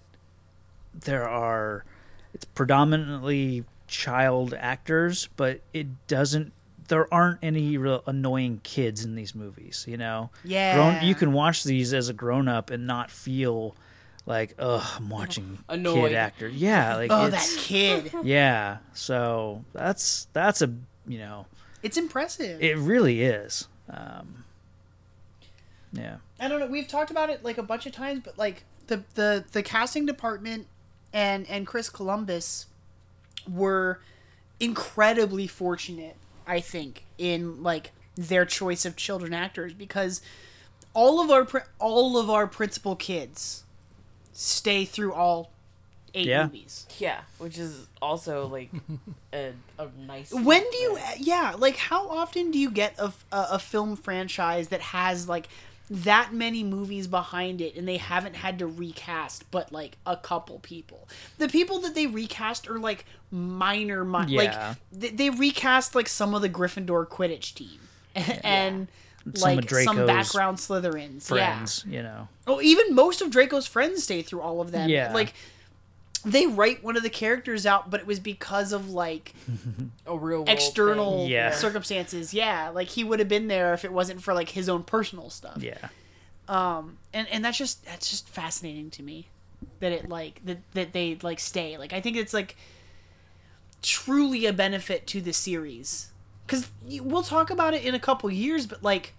there 0.93 1.27
are 1.29 1.85
it's 2.33 2.45
predominantly 2.45 3.63
child 3.87 4.53
actors, 4.57 5.29
but 5.35 5.61
it 5.73 6.07
doesn't 6.07 6.53
there 6.87 7.11
aren't 7.13 7.39
any 7.41 7.77
real 7.77 8.03
annoying 8.05 8.59
kids 8.63 9.03
in 9.03 9.15
these 9.15 9.33
movies, 9.33 9.85
you 9.87 9.97
know. 9.97 10.29
Yeah. 10.43 10.75
Grown, 10.75 11.03
you 11.07 11.15
can 11.15 11.33
watch 11.33 11.63
these 11.63 11.93
as 11.95 12.09
a 12.09 12.13
grown 12.13 12.47
up 12.47 12.69
and 12.69 12.85
not 12.85 13.09
feel 13.09 13.75
like, 14.27 14.53
ugh, 14.59 14.83
I'm 14.97 15.09
watching 15.09 15.59
Annoyed. 15.67 16.09
kid 16.09 16.15
actor. 16.15 16.47
Yeah, 16.47 16.95
like 16.97 17.11
Oh, 17.11 17.25
it's 17.25 17.55
that 17.55 17.61
kid. 17.61 18.11
yeah. 18.23 18.77
So 18.93 19.65
that's 19.73 20.27
that's 20.33 20.61
a 20.61 20.71
you 21.07 21.17
know 21.17 21.47
It's 21.81 21.97
impressive. 21.97 22.61
it 22.61 22.77
really 22.77 23.23
is. 23.23 23.67
Um, 23.89 24.43
yeah. 25.91 26.17
I 26.39 26.47
don't 26.47 26.59
know. 26.59 26.67
We've 26.67 26.87
talked 26.87 27.09
about 27.11 27.29
it 27.29 27.43
like 27.43 27.57
a 27.57 27.63
bunch 27.63 27.85
of 27.85 27.93
times, 27.93 28.21
but 28.23 28.37
like 28.37 28.63
the 28.87 29.03
the 29.15 29.43
the 29.53 29.63
casting 29.63 30.05
department 30.05 30.67
and 31.13 31.47
and 31.49 31.65
Chris 31.65 31.89
Columbus 31.89 32.67
were 33.47 33.99
incredibly 34.59 35.47
fortunate, 35.47 36.15
I 36.47 36.59
think, 36.59 37.05
in 37.17 37.61
like 37.63 37.91
their 38.15 38.45
choice 38.45 38.85
of 38.85 38.95
children 38.95 39.33
actors 39.33 39.73
because 39.73 40.21
all 40.93 41.21
of 41.21 41.29
our 41.29 41.43
pri- 41.45 41.63
all 41.79 42.17
of 42.17 42.29
our 42.29 42.47
principal 42.47 42.95
kids 42.95 43.63
stay 44.31 44.85
through 44.85 45.13
all 45.13 45.51
eight 46.13 46.27
Yeah. 46.27 46.43
movies. 46.45 46.87
Yeah, 46.97 47.21
which 47.37 47.57
is 47.57 47.87
also 48.01 48.47
like 48.47 48.69
a, 49.33 49.51
a 49.77 49.87
nice. 50.07 50.31
When 50.33 50.61
do 50.71 50.77
you 50.77 50.97
yeah, 51.19 51.55
like 51.57 51.75
how 51.75 52.07
often 52.07 52.51
do 52.51 52.57
you 52.57 52.71
get 52.71 52.97
a, 52.97 53.11
a, 53.31 53.47
a 53.51 53.59
film 53.59 53.95
franchise 53.97 54.69
that 54.69 54.81
has 54.81 55.27
like 55.27 55.47
that 55.89 56.33
many 56.33 56.63
movies 56.63 57.05
behind 57.07 57.61
it 57.61 57.75
and 57.75 57.87
they 57.87 57.97
haven't 57.97 58.35
had 58.35 58.57
to 58.59 58.65
recast 58.65 59.49
but 59.51 59.71
like 59.71 59.97
a 60.05 60.17
couple 60.17 60.59
people. 60.59 61.07
The 61.37 61.47
people 61.47 61.79
that 61.81 61.93
they 61.95 62.07
recast 62.07 62.67
are 62.69 62.79
like 62.79 63.05
minor 63.31 64.03
mi- 64.03 64.25
Yeah. 64.29 64.39
like 64.69 64.77
they, 64.91 65.09
they 65.09 65.29
recast 65.29 65.93
like 65.95 66.07
some 66.07 66.33
of 66.33 66.41
the 66.41 66.49
Gryffindor 66.49 67.07
Quidditch 67.07 67.53
team 67.53 67.79
and 68.15 68.87
Some 69.35 69.57
of 69.59 69.65
like 69.65 69.69
some 69.83 70.05
background 70.05 70.57
Slytherins. 70.57 71.23
Friends, 71.23 71.83
you 71.87 72.01
know. 72.01 72.27
Oh, 72.47 72.61
even 72.61 72.93
most 72.95 73.21
of 73.21 73.29
Draco's 73.31 73.67
friends 73.67 74.03
stay 74.03 74.21
through 74.21 74.41
all 74.41 74.61
of 74.61 74.71
them. 74.71 74.89
Yeah. 74.89 75.13
Like 75.13 75.33
they 76.25 76.47
write 76.47 76.83
one 76.83 76.97
of 76.97 77.03
the 77.03 77.09
characters 77.09 77.65
out, 77.65 77.89
but 77.89 77.99
it 77.99 78.07
was 78.07 78.19
because 78.19 78.73
of 78.73 78.89
like 78.89 79.33
a 80.05 80.17
real 80.17 80.43
external. 80.47 81.27
Yeah. 81.27 81.51
circumstances. 81.51 82.33
Yeah, 82.33 82.69
like 82.69 82.89
he 82.89 83.03
would 83.03 83.19
have 83.19 83.29
been 83.29 83.47
there 83.47 83.73
if 83.73 83.85
it 83.85 83.93
wasn't 83.93 84.21
for 84.21 84.33
like 84.33 84.49
his 84.49 84.67
own 84.67 84.83
personal 84.83 85.29
stuff. 85.29 85.61
Yeah. 85.61 85.89
Um, 86.47 86.97
and 87.13 87.27
and 87.29 87.45
that's 87.45 87.57
just 87.57 87.85
that's 87.85 88.09
just 88.09 88.27
fascinating 88.29 88.89
to 88.91 89.03
me 89.03 89.27
that 89.79 89.91
it 89.91 90.09
like 90.09 90.41
that 90.45 90.59
that 90.73 90.93
they 90.93 91.17
like 91.21 91.39
stay. 91.39 91.77
Like 91.77 91.93
I 91.93 92.01
think 92.01 92.17
it's 92.17 92.33
like 92.33 92.55
truly 93.81 94.45
a 94.45 94.53
benefit 94.53 95.05
to 95.07 95.21
the 95.21 95.33
series 95.33 96.11
because 96.45 96.69
we'll 97.01 97.23
talk 97.23 97.49
about 97.49 97.73
it 97.73 97.83
in 97.85 97.93
a 97.93 97.99
couple 97.99 98.29
years, 98.31 98.65
but 98.65 98.83
like 98.83 99.13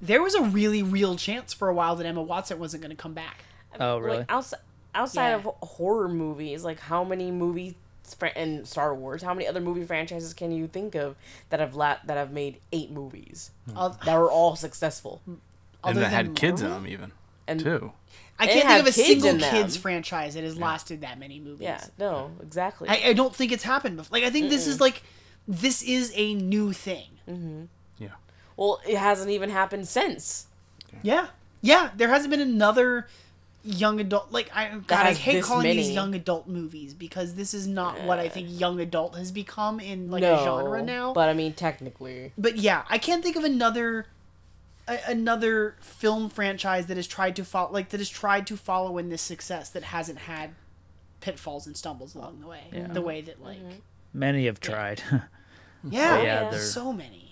there 0.00 0.22
was 0.22 0.34
a 0.34 0.42
really 0.42 0.82
real 0.82 1.16
chance 1.16 1.52
for 1.52 1.68
a 1.68 1.74
while 1.74 1.96
that 1.96 2.06
Emma 2.06 2.22
Watson 2.22 2.58
wasn't 2.58 2.82
going 2.82 2.94
to 2.94 3.00
come 3.00 3.14
back. 3.14 3.44
Oh, 3.78 3.98
really? 3.98 4.18
Like 4.18 4.26
outside 4.30 4.60
outside 4.98 5.30
Yeah. 5.30 5.36
of 5.36 5.44
horror 5.62 6.08
movies, 6.08 6.64
like 6.64 6.80
how 6.80 7.04
many 7.04 7.30
movies 7.30 7.74
and 8.34 8.66
Star 8.66 8.94
Wars, 8.94 9.22
how 9.22 9.34
many 9.34 9.46
other 9.46 9.60
movie 9.60 9.84
franchises 9.84 10.32
can 10.32 10.50
you 10.50 10.66
think 10.66 10.94
of 10.94 11.16
that 11.50 11.60
have 11.60 11.74
la- 11.74 11.98
that 12.04 12.16
have 12.16 12.32
made 12.32 12.58
eight 12.72 12.90
movies 12.90 13.50
hmm. 13.70 13.76
Oth- 13.76 14.00
that 14.00 14.18
were 14.18 14.30
all 14.30 14.56
successful? 14.56 15.20
Hmm. 15.24 15.30
and 15.32 15.40
other 15.84 16.00
that 16.00 16.10
than 16.10 16.26
had 16.26 16.36
kids 16.36 16.62
in 16.62 16.70
them 16.70 16.86
even 16.86 17.12
And 17.46 17.60
too. 17.60 17.92
I 18.38 18.46
can't 18.46 18.68
think 18.68 18.80
of 18.80 18.86
a 18.86 18.92
kids 18.92 19.22
single 19.22 19.50
kids 19.50 19.76
franchise 19.76 20.34
that 20.34 20.44
has 20.44 20.56
lasted 20.56 21.00
that 21.00 21.18
many 21.18 21.40
movies. 21.40 21.62
yeah, 21.62 21.84
no, 21.98 22.30
exactly. 22.40 22.88
I, 22.88 23.08
I 23.08 23.12
don't 23.12 23.34
think 23.34 23.50
it's 23.52 23.64
happened 23.64 23.96
before. 23.96 24.18
Like 24.18 24.24
I 24.24 24.30
think 24.30 24.48
this 24.48 24.66
is 24.66 24.80
like 24.80 25.02
this 25.46 25.82
is 25.82 26.12
a 26.14 26.34
new 26.34 26.72
thing. 26.72 27.10
Mm-hmm. 27.28 27.64
Yeah. 27.98 28.10
well, 28.56 28.80
it 28.86 28.96
hasn't 28.96 29.30
even 29.30 29.50
happened 29.50 29.88
since. 29.88 30.46
Yeah, 31.02 31.28
yeah. 31.62 31.90
There 31.96 32.08
hasn't 32.08 32.30
been 32.30 32.40
another 32.40 33.08
young 33.68 34.00
adult. 34.00 34.32
Like 34.32 34.50
I, 34.54 34.68
God, 34.86 35.06
I 35.06 35.12
hate 35.12 35.34
this 35.34 35.46
calling 35.46 35.76
these 35.76 35.90
young 35.90 36.14
adult 36.14 36.48
movies 36.48 36.94
because 36.94 37.34
this 37.34 37.54
is 37.54 37.66
not 37.66 38.02
what 38.02 38.18
I 38.18 38.28
think 38.28 38.48
young 38.50 38.80
adult 38.80 39.16
has 39.16 39.30
become 39.30 39.80
in 39.80 40.10
like 40.10 40.22
no, 40.22 40.34
a 40.34 40.44
genre 40.44 40.82
now. 40.82 41.08
But, 41.08 41.14
But 41.14 41.28
I 41.28 41.34
mean, 41.34 41.52
technically, 41.52 42.32
But 42.38 42.56
yeah, 42.56 42.84
I 42.88 42.98
can't 42.98 43.22
think 43.22 43.36
of 43.36 43.44
another. 43.44 44.06
A, 44.90 44.98
another 45.06 45.76
film 45.82 46.30
franchise 46.30 46.86
that 46.86 46.96
has 46.96 47.06
tried 47.06 47.36
to 47.36 47.44
follow 47.44 47.70
like 47.70 47.90
that 47.90 48.00
has 48.00 48.08
tried 48.08 48.46
to 48.46 48.56
follow 48.56 48.96
in 48.96 49.10
this 49.10 49.20
success 49.20 49.68
that 49.68 49.82
hasn't 49.82 50.20
had 50.20 50.54
pitfalls 51.20 51.66
and 51.66 51.76
stumbles 51.76 52.14
along 52.14 52.40
the 52.40 52.46
way 52.46 52.62
the 52.94 53.02
way 53.02 53.20
that 53.20 53.42
like 53.42 53.58
mm-hmm. 53.58 53.78
Many 54.14 54.46
have 54.46 54.60
tried. 54.60 55.02
Yeah, 55.84 56.22
yeah, 56.22 56.50
they're- 56.50 56.58
so 56.60 56.92
many. 56.92 57.27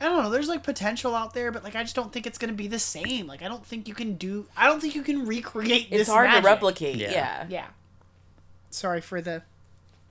I 0.00 0.06
don't 0.06 0.22
know. 0.24 0.30
There's 0.30 0.48
like 0.48 0.62
potential 0.62 1.14
out 1.14 1.34
there, 1.34 1.50
but 1.52 1.62
like 1.64 1.76
I 1.76 1.82
just 1.82 1.94
don't 1.94 2.12
think 2.12 2.26
it's 2.26 2.38
gonna 2.38 2.52
be 2.52 2.66
the 2.68 2.78
same. 2.78 3.26
Like 3.26 3.42
I 3.42 3.48
don't 3.48 3.64
think 3.64 3.86
you 3.88 3.94
can 3.94 4.14
do. 4.14 4.46
I 4.56 4.66
don't 4.66 4.80
think 4.80 4.94
you 4.94 5.02
can 5.02 5.24
recreate 5.26 5.90
this. 5.90 6.02
it's 6.02 6.10
hard 6.10 6.26
magic. 6.28 6.42
to 6.42 6.46
replicate. 6.46 6.96
Yeah. 6.96 7.10
Yeah, 7.12 7.46
Yeah. 7.48 7.66
Sorry 8.70 9.00
for 9.00 9.20
the 9.20 9.42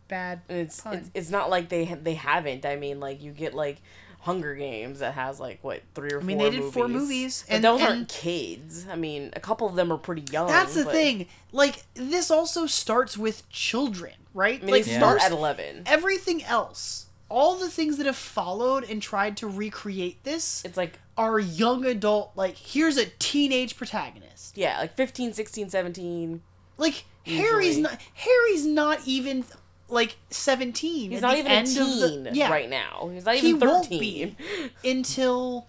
bad. 0.07 0.41
It's, 0.49 0.81
Pun. 0.81 0.93
it's 0.95 1.09
it's 1.13 1.29
not 1.29 1.49
like 1.49 1.69
they 1.69 1.85
ha- 1.85 1.97
they 2.01 2.13
haven't. 2.15 2.65
I 2.65 2.75
mean, 2.77 2.99
like 2.99 3.21
you 3.21 3.31
get 3.31 3.53
like 3.53 3.81
Hunger 4.21 4.55
Games 4.55 4.99
that 4.99 5.15
has 5.15 5.37
like 5.39 5.59
what 5.63 5.81
three 5.95 6.11
or 6.11 6.21
I 6.21 6.23
mean, 6.23 6.39
four. 6.39 6.49
they 6.49 6.57
did 6.57 6.73
four 6.73 6.87
movies, 6.87 7.43
But 7.47 7.55
and- 7.55 7.63
those 7.65 7.81
and- 7.81 7.89
aren't 7.89 8.09
kids. 8.09 8.87
I 8.89 8.95
mean, 8.95 9.31
a 9.35 9.39
couple 9.41 9.67
of 9.67 9.75
them 9.75 9.91
are 9.91 9.97
pretty 9.97 10.23
young. 10.31 10.47
That's 10.47 10.75
the 10.75 10.85
but- 10.85 10.93
thing. 10.93 11.27
Like 11.51 11.83
this 11.93 12.31
also 12.31 12.65
starts 12.67 13.17
with 13.17 13.47
children, 13.49 14.13
right? 14.33 14.61
I 14.61 14.65
mean, 14.65 14.71
like 14.73 14.85
they 14.85 14.95
start 14.95 15.15
most- 15.17 15.25
at 15.25 15.31
eleven. 15.33 15.83
everything 15.85 16.41
else, 16.45 17.07
all 17.33 17.55
the 17.55 17.67
things 17.69 17.97
that 17.97 18.05
have 18.05 18.15
followed 18.15 18.83
and 18.87 19.01
tried 19.01 19.35
to 19.37 19.47
recreate 19.47 20.23
this 20.23 20.63
It's 20.63 20.77
like 20.77 20.99
our 21.17 21.39
young 21.39 21.83
adult. 21.85 22.31
Like 22.35 22.55
here's 22.57 22.95
a 22.97 23.05
teenage 23.17 23.75
protagonist. 23.75 24.55
yeah, 24.57 24.79
like 24.79 24.95
15, 24.95 25.33
16, 25.33 25.69
17. 25.71 26.41
Like 26.77 27.05
Harry's 27.25 27.77
not 27.79 27.99
Harry's 28.13 28.65
not 28.67 28.99
even 29.07 29.43
like 29.89 30.15
17. 30.29 31.11
He's 31.11 31.21
not 31.21 31.35
even 31.37 31.51
a 31.51 31.55
end 31.55 31.67
of 31.69 31.73
the- 31.99 32.07
teen 32.09 32.29
yeah, 32.35 32.51
right 32.51 32.69
now. 32.69 33.09
He's 33.13 33.25
not 33.25 33.35
even 33.35 33.45
He 33.45 33.55
even 33.55 33.67
won't 33.67 33.89
be 33.89 34.35
until 34.85 35.65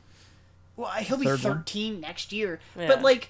well, 0.76 0.90
he'll 0.90 1.16
be 1.16 1.24
Third 1.24 1.42
one? 1.44 1.58
13 1.58 2.00
next 2.00 2.32
year. 2.32 2.60
Yeah. 2.78 2.88
But 2.88 3.02
like 3.02 3.28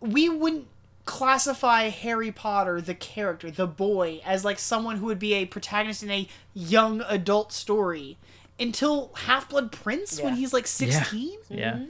we 0.00 0.28
wouldn't 0.28 0.66
classify 1.04 1.88
Harry 1.88 2.30
Potter 2.30 2.80
the 2.80 2.94
character, 2.94 3.50
the 3.50 3.66
boy 3.66 4.20
as 4.24 4.44
like 4.44 4.58
someone 4.58 4.98
who 4.98 5.06
would 5.06 5.18
be 5.18 5.34
a 5.34 5.46
protagonist 5.46 6.02
in 6.02 6.10
a 6.10 6.28
young 6.54 7.02
adult 7.08 7.52
story 7.52 8.16
until 8.58 9.10
Half-Blood 9.14 9.72
Prince 9.72 10.20
when 10.20 10.36
he's 10.36 10.52
like 10.52 10.66
16. 10.66 11.38
Yeah. 11.48 11.86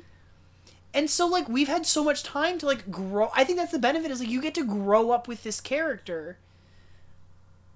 And 0.95 1.11
so 1.11 1.27
like 1.27 1.49
we've 1.49 1.69
had 1.69 1.87
so 1.87 2.05
much 2.05 2.23
time 2.23 2.59
to 2.59 2.67
like 2.67 2.91
grow. 2.91 3.31
I 3.35 3.45
think 3.45 3.59
that's 3.59 3.73
the 3.73 3.79
benefit 3.79 4.11
is 4.11 4.21
like 4.21 4.29
you 4.29 4.41
get 4.41 4.55
to 4.55 4.65
grow 4.65 5.11
up 5.11 5.29
with 5.29 5.43
this 5.43 5.61
character 5.61 6.39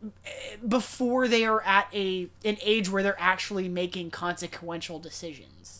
eh, 0.05 0.57
before 0.67 1.27
they 1.29 1.45
are 1.45 1.63
at 1.63 1.89
a 1.95 2.29
an 2.45 2.59
age 2.63 2.91
where 2.91 3.03
they're 3.03 3.17
actually 3.19 3.69
making 3.69 4.11
consequential 4.11 4.99
decisions. 4.99 5.76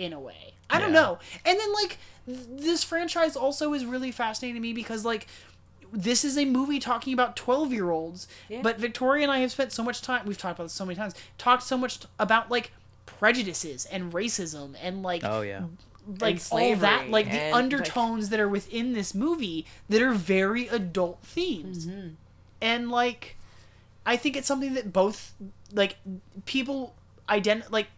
In 0.00 0.12
a 0.12 0.20
way, 0.20 0.54
I 0.70 0.78
don't 0.80 0.92
know. 0.92 1.18
And 1.44 1.58
then 1.60 1.72
like 1.74 1.98
th- 2.26 2.38
this 2.66 2.82
franchise 2.84 3.36
also 3.36 3.74
is 3.74 3.84
really 3.84 4.10
fascinating 4.12 4.54
to 4.54 4.60
me 4.60 4.72
because 4.72 5.04
like 5.04 5.26
this 5.92 6.24
is 6.24 6.38
a 6.38 6.44
movie 6.44 6.78
talking 6.78 7.12
about 7.12 7.34
12 7.36 7.72
year 7.72 7.90
olds 7.90 8.28
Yeah. 8.48 8.62
but 8.62 8.78
victoria 8.78 9.24
and 9.24 9.32
i 9.32 9.38
have 9.40 9.50
spent 9.50 9.72
so 9.72 9.82
much 9.82 10.00
time 10.02 10.24
we've 10.24 10.38
talked 10.38 10.56
about 10.58 10.66
this 10.66 10.72
so 10.72 10.84
many 10.86 10.94
times 10.94 11.14
talked 11.36 11.64
so 11.64 11.76
much 11.76 11.98
about 12.18 12.48
like 12.48 12.70
prejudices 13.06 13.86
and 13.86 14.12
racism 14.12 14.76
and 14.80 15.02
like 15.02 15.22
Oh 15.24 15.40
yeah. 15.40 15.64
like 16.20 16.40
all 16.52 16.76
that 16.76 17.10
like 17.10 17.26
the 17.26 17.32
and, 17.40 17.52
like- 17.52 17.58
undertones 17.64 18.28
that 18.28 18.38
are 18.38 18.48
within 18.48 18.92
this 18.92 19.14
movie 19.16 19.66
that 19.88 20.00
are 20.00 20.12
very 20.12 20.68
adult 20.68 21.18
themes 21.24 21.86
Mm-hmm. 21.86 22.08
and 22.62 22.88
like 22.90 23.36
i 24.06 24.16
think 24.16 24.36
it's 24.36 24.46
something 24.46 24.74
that 24.74 24.92
both 24.92 25.34
like 25.72 25.96
people 26.46 26.94
ident 27.28 27.64
like 27.72 27.88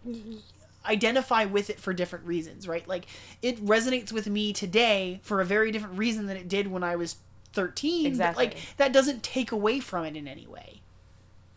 identify 0.86 1.44
with 1.44 1.70
it 1.70 1.78
for 1.78 1.92
different 1.92 2.24
reasons 2.26 2.66
right 2.66 2.86
like 2.88 3.06
it 3.40 3.64
resonates 3.64 4.10
with 4.12 4.26
me 4.28 4.52
today 4.52 5.20
for 5.22 5.40
a 5.40 5.44
very 5.44 5.70
different 5.70 5.96
reason 5.98 6.26
than 6.26 6.36
it 6.36 6.48
did 6.48 6.66
when 6.66 6.82
i 6.82 6.96
was 6.96 7.16
13 7.52 8.06
Exactly. 8.06 8.46
but 8.46 8.54
like 8.54 8.62
that 8.78 8.92
doesn't 8.92 9.22
take 9.22 9.52
away 9.52 9.78
from 9.78 10.04
it 10.04 10.16
in 10.16 10.26
any 10.26 10.46
way 10.46 10.80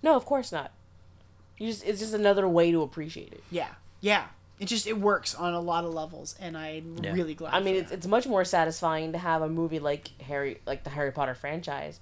No, 0.03 0.15
of 0.15 0.25
course 0.25 0.51
not. 0.51 0.71
You 1.57 1.67
just 1.67 1.85
it's 1.85 1.99
just 1.99 2.13
another 2.13 2.47
way 2.47 2.71
to 2.71 2.81
appreciate 2.81 3.31
it. 3.33 3.43
yeah 3.49 3.69
yeah 4.01 4.25
it 4.59 4.65
just 4.65 4.87
it 4.87 4.97
works 4.99 5.33
on 5.35 5.53
a 5.53 5.59
lot 5.59 5.83
of 5.85 5.93
levels 5.93 6.35
and 6.39 6.57
i'm 6.57 6.97
Yeah. 7.01 7.13
really 7.13 7.33
glad 7.33 7.53
I 7.53 7.61
mean, 7.61 7.75
it's 7.75 7.89
that. 7.89 7.97
it's 7.97 8.07
much 8.07 8.27
more 8.27 8.43
satisfying 8.45 9.13
to 9.13 9.17
have 9.17 9.41
a 9.41 9.49
movie 9.49 9.79
like 9.79 10.09
Harry, 10.21 10.59
like 10.65 10.83
the 10.83 10.89
Harry 10.89 11.11
Potter 11.11 11.33
franchise, 11.35 11.99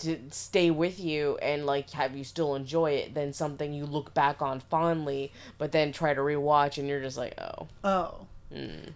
to 0.00 0.18
stay 0.30 0.70
with 0.70 0.98
you 1.00 1.36
and 1.38 1.66
like 1.66 1.90
have 1.90 2.16
you 2.16 2.24
still 2.24 2.54
enjoy 2.54 2.92
it 2.92 3.14
than 3.14 3.32
something 3.32 3.72
you 3.72 3.84
look 3.86 4.14
back 4.14 4.40
on 4.42 4.60
fondly, 4.60 5.32
but 5.58 5.72
then 5.72 5.92
try 5.92 6.14
to 6.14 6.20
rewatch 6.20 6.78
and 6.78 6.86
you're 6.88 7.00
just 7.00 7.16
like, 7.18 7.34
oh, 7.40 7.68
oh 7.84 8.26
Mm. 8.54 8.92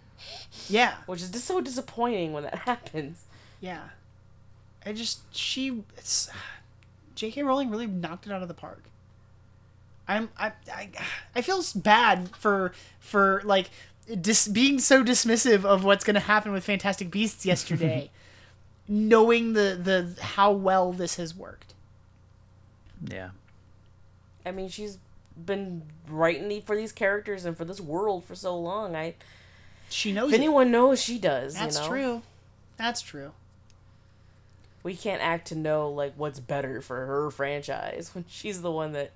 yeah 0.67 0.95
which 1.05 1.21
is 1.21 1.29
just 1.29 1.45
so 1.45 1.61
disappointing 1.61 2.33
when 2.33 2.41
that 2.43 2.55
happens. 2.65 3.25
Yeah. 3.61 3.81
I 4.85 4.93
just 4.93 5.19
she 5.35 5.83
it's 5.97 6.29
J.K. 7.15 7.43
Rowling 7.43 7.69
really 7.69 7.85
knocked 7.85 8.25
it 8.25 8.31
out 8.31 8.41
of 8.41 8.47
the 8.47 8.53
park. 8.55 8.83
I'm 10.07 10.29
I 10.37 10.53
I, 10.73 10.89
I 11.35 11.41
feel 11.41 11.63
bad 11.75 12.29
for 12.35 12.73
for 12.99 13.41
like 13.45 13.69
dis, 14.19 14.47
being 14.47 14.79
so 14.79 15.03
dismissive 15.03 15.63
of 15.65 15.83
what's 15.83 16.03
going 16.03 16.15
to 16.15 16.19
happen 16.19 16.51
with 16.51 16.63
Fantastic 16.65 17.11
Beasts 17.11 17.45
yesterday, 17.45 18.09
knowing 18.87 19.53
the 19.53 19.79
the 20.15 20.21
how 20.23 20.51
well 20.51 20.91
this 20.93 21.15
has 21.15 21.35
worked. 21.35 21.73
Yeah. 23.05 23.29
I 24.45 24.51
mean, 24.51 24.69
she's 24.69 24.97
been 25.45 25.83
writing 26.07 26.61
for 26.61 26.75
these 26.75 26.91
characters 26.91 27.45
and 27.45 27.57
for 27.57 27.65
this 27.65 27.79
world 27.81 28.23
for 28.25 28.35
so 28.35 28.57
long. 28.57 28.95
I 28.95 29.15
She 29.89 30.11
knows 30.11 30.29
if 30.29 30.35
it. 30.35 30.41
anyone 30.41 30.69
knows, 30.71 31.01
she 31.01 31.17
does. 31.17 31.55
That's 31.55 31.75
you 31.77 31.81
know? 31.83 31.87
true. 31.89 32.21
That's 32.77 33.01
true. 33.01 33.31
we 34.83 34.95
can't 34.97 35.21
act 35.21 35.47
to 35.47 35.55
know 35.55 35.89
like 35.89 36.13
what's 36.17 36.39
better 36.41 36.81
for 36.81 37.05
her 37.05 37.31
franchise 37.31 38.11
when 38.13 38.25
she's 38.27 38.61
the 38.61 38.71
one 38.71 38.91
that 38.91 39.11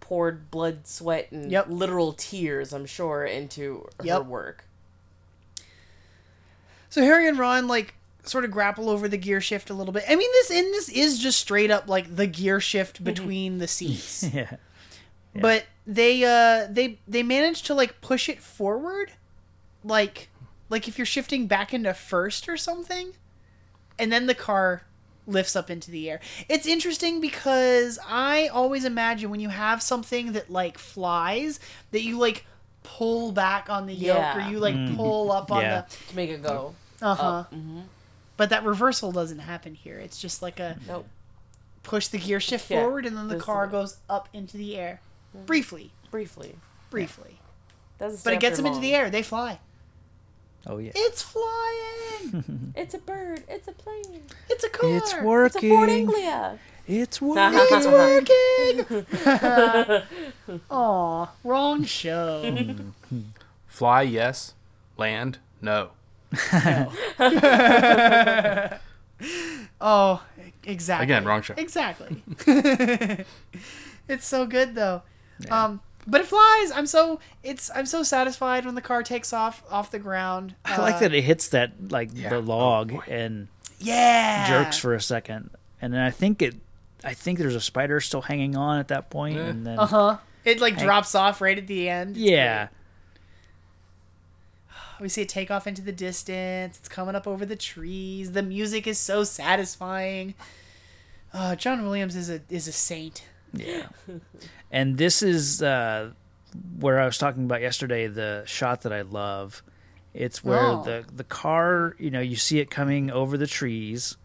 poured 0.00 0.50
blood, 0.50 0.86
sweat, 0.86 1.30
and 1.30 1.50
Yep. 1.50 1.66
literal 1.68 2.12
tears, 2.14 2.72
I'm 2.72 2.86
sure, 2.86 3.24
into 3.24 3.86
her 4.06 4.22
work. 4.22 4.64
So 6.90 7.02
Harry 7.02 7.28
and 7.28 7.38
Ron 7.38 7.66
like 7.68 7.94
sort 8.24 8.44
of 8.44 8.50
grapple 8.50 8.88
over 8.90 9.08
the 9.08 9.16
gear 9.18 9.40
shift 9.40 9.70
a 9.70 9.74
little 9.74 9.92
bit. 9.92 10.04
I 10.08 10.16
mean 10.16 10.30
this 10.32 10.50
in 10.50 10.64
this 10.72 10.88
is 10.88 11.18
just 11.18 11.38
straight 11.40 11.70
up 11.70 11.88
like 11.88 12.14
the 12.16 12.26
gear 12.26 12.60
shift 12.60 13.02
between 13.04 13.58
the 13.58 13.68
seats. 13.68 14.24
Yeah. 15.34 15.42
but 15.42 15.64
they 15.84 16.22
uh 16.24 16.68
they 16.70 17.00
they 17.08 17.24
managed 17.24 17.66
to 17.66 17.74
like 17.74 18.00
push 18.00 18.28
it 18.28 18.40
forward 18.40 19.10
like 19.82 20.28
like 20.70 20.86
if 20.86 20.96
you're 20.96 21.04
shifting 21.06 21.48
back 21.48 21.74
into 21.74 21.92
first 21.92 22.48
or 22.48 22.56
something 22.56 23.14
and 23.98 24.12
then 24.12 24.26
the 24.26 24.34
car 24.36 24.84
lifts 25.26 25.56
up 25.56 25.70
into 25.70 25.90
the 25.90 26.08
air 26.08 26.20
it's 26.48 26.66
interesting 26.66 27.20
because 27.20 27.98
i 28.08 28.46
always 28.48 28.84
imagine 28.84 29.28
when 29.28 29.40
you 29.40 29.48
have 29.48 29.82
something 29.82 30.32
that 30.34 30.48
like 30.50 30.78
flies 30.78 31.58
that 31.90 32.02
you 32.02 32.16
like 32.16 32.46
pull 32.84 33.32
back 33.32 33.68
on 33.68 33.86
the 33.86 33.92
yoke 33.94 34.16
Yeah. 34.18 34.46
or 34.48 34.50
you 34.52 34.60
like 34.60 34.96
pull 34.96 35.32
up 35.32 35.50
on 35.50 35.58
the. 35.62 35.64
Yeah. 35.64 35.82
To 36.10 36.16
make 36.16 36.30
it 36.30 36.42
go. 36.44 36.74
uh-huh 37.02 37.22
up. 37.26 37.52
Hmm 38.34 38.36
but 38.36 38.50
that 38.50 38.64
reversal 38.64 39.12
doesn't 39.12 39.38
happen 39.40 39.74
here 39.74 39.98
it's 39.98 40.20
just 40.20 40.42
like 40.42 40.58
a 40.60 40.76
Nope. 40.88 41.06
push 41.82 42.08
the 42.08 42.18
gear 42.18 42.40
shift 42.40 42.68
Yeah, 42.70 42.82
forward 42.82 43.06
and 43.06 43.16
then 43.16 43.28
the 43.28 43.34
this 43.34 43.42
car 43.44 43.64
it. 43.66 43.70
goes 43.70 43.98
up 44.10 44.28
into 44.32 44.56
the 44.56 44.76
air 44.76 45.00
briefly 45.46 45.90
Briefly. 46.10 46.56
briefly 46.90 47.38
Doesn't 47.98 48.24
but 48.24 48.32
it 48.34 48.40
gets 48.40 48.56
there 48.56 48.64
them 48.64 48.72
into 48.72 48.80
the 48.80 48.94
air 48.94 49.08
they 49.10 49.22
fly 49.22 49.58
Oh 50.66 50.78
yeah. 50.78 50.92
It's 50.94 51.20
flying. 51.20 52.72
It's 52.74 52.94
a 52.94 52.98
bird. 52.98 53.42
It's 53.48 53.68
a 53.68 53.72
plane. 53.72 54.22
It's 54.48 54.64
a 54.64 54.70
car. 54.70 54.96
It's 54.96 55.14
working. 55.20 55.44
It's 55.44 55.56
a 55.56 55.60
Ford 55.60 55.88
working. 55.90 55.98
Anglia. 56.08 56.58
It's 56.88 57.20
working. 57.20 57.58
It's 57.70 57.86
working. 60.48 60.60
Aw, 60.70 61.28
wrong 61.44 61.84
show. 61.84 62.74
Fly, 63.66 64.02
yes. 64.02 64.54
Land, 64.96 65.36
no. 65.60 65.90
Oh, 69.80 70.22
exactly. 70.64 71.04
Again, 71.04 71.24
wrong 71.24 71.42
show. 71.42 71.54
Exactly. 71.56 72.22
it's 74.08 74.26
so 74.26 74.46
good 74.46 74.74
though. 74.74 75.02
Um, 75.50 75.80
but 76.06 76.20
it 76.20 76.26
flies. 76.26 76.70
I'm 76.74 76.86
so 76.86 77.20
it's 77.42 77.70
I'm 77.74 77.86
so 77.86 78.02
satisfied 78.02 78.64
when 78.66 78.74
the 78.74 78.80
car 78.80 79.02
takes 79.02 79.32
off 79.32 79.62
off 79.70 79.90
the 79.90 79.98
ground. 79.98 80.54
I 80.64 80.76
like 80.78 80.96
Uh, 80.96 81.00
that 81.00 81.14
it 81.14 81.22
hits 81.22 81.48
that 81.48 81.90
like 81.92 82.10
Yeah. 82.12 82.30
the 82.30 82.36
Oh, 82.36 82.40
log 82.40 82.92
boy. 82.92 83.02
and 83.08 83.48
Yeah. 83.78 84.48
jerks 84.48 84.78
for 84.78 84.94
a 84.94 85.00
second, 85.00 85.50
and 85.80 85.92
then 85.92 86.00
I 86.00 86.10
think 86.10 86.42
it. 86.42 86.54
I 87.04 87.12
think 87.14 87.38
there's 87.38 87.54
a 87.54 87.60
spider 87.60 88.00
still 88.00 88.22
hanging 88.22 88.56
on 88.56 88.78
at 88.78 88.88
that 88.88 89.10
point, 89.10 89.36
Yeah. 89.36 89.42
and 89.44 89.66
then 89.66 89.78
Uh 89.78 89.86
huh. 89.86 90.16
It 90.44 90.60
like 90.60 90.78
drops 90.78 91.14
off 91.14 91.40
right 91.40 91.56
at 91.58 91.66
the 91.66 91.88
end. 91.88 92.10
It's 92.12 92.18
yeah, 92.20 92.68
We 95.04 95.10
see 95.10 95.20
it 95.20 95.28
take 95.28 95.50
off 95.50 95.66
into 95.66 95.82
the 95.82 95.92
distance. 95.92 96.78
It's 96.78 96.88
coming 96.88 97.14
up 97.14 97.26
over 97.26 97.44
the 97.44 97.56
trees. 97.56 98.32
The 98.32 98.42
music 98.42 98.86
is 98.86 98.98
so 98.98 99.22
satisfying. 99.22 100.32
Uh, 101.30 101.54
John 101.56 101.82
Williams 101.84 102.16
is 102.16 102.30
a 102.30 102.40
is 102.48 102.66
a 102.66 102.72
saint. 102.72 103.22
yeah. 103.52 103.88
and 104.72 104.96
this 104.96 105.22
is 105.22 105.62
uh, 105.62 106.12
where 106.80 106.98
I 107.00 107.04
was 107.04 107.18
talking 107.18 107.44
about 107.44 107.60
yesterday. 107.60 108.06
The 108.06 108.44
shot 108.46 108.80
that 108.80 108.94
I 108.94 109.02
love. 109.02 109.62
It's 110.14 110.42
where 110.42 110.58
Oh. 110.68 110.82
the 110.82 111.04
the 111.14 111.24
car, 111.24 111.96
you 111.98 112.10
know, 112.10 112.20
you 112.20 112.36
see 112.36 112.58
it 112.60 112.70
coming 112.70 113.10
over 113.10 113.36
the 113.36 113.46
trees, 113.46 114.16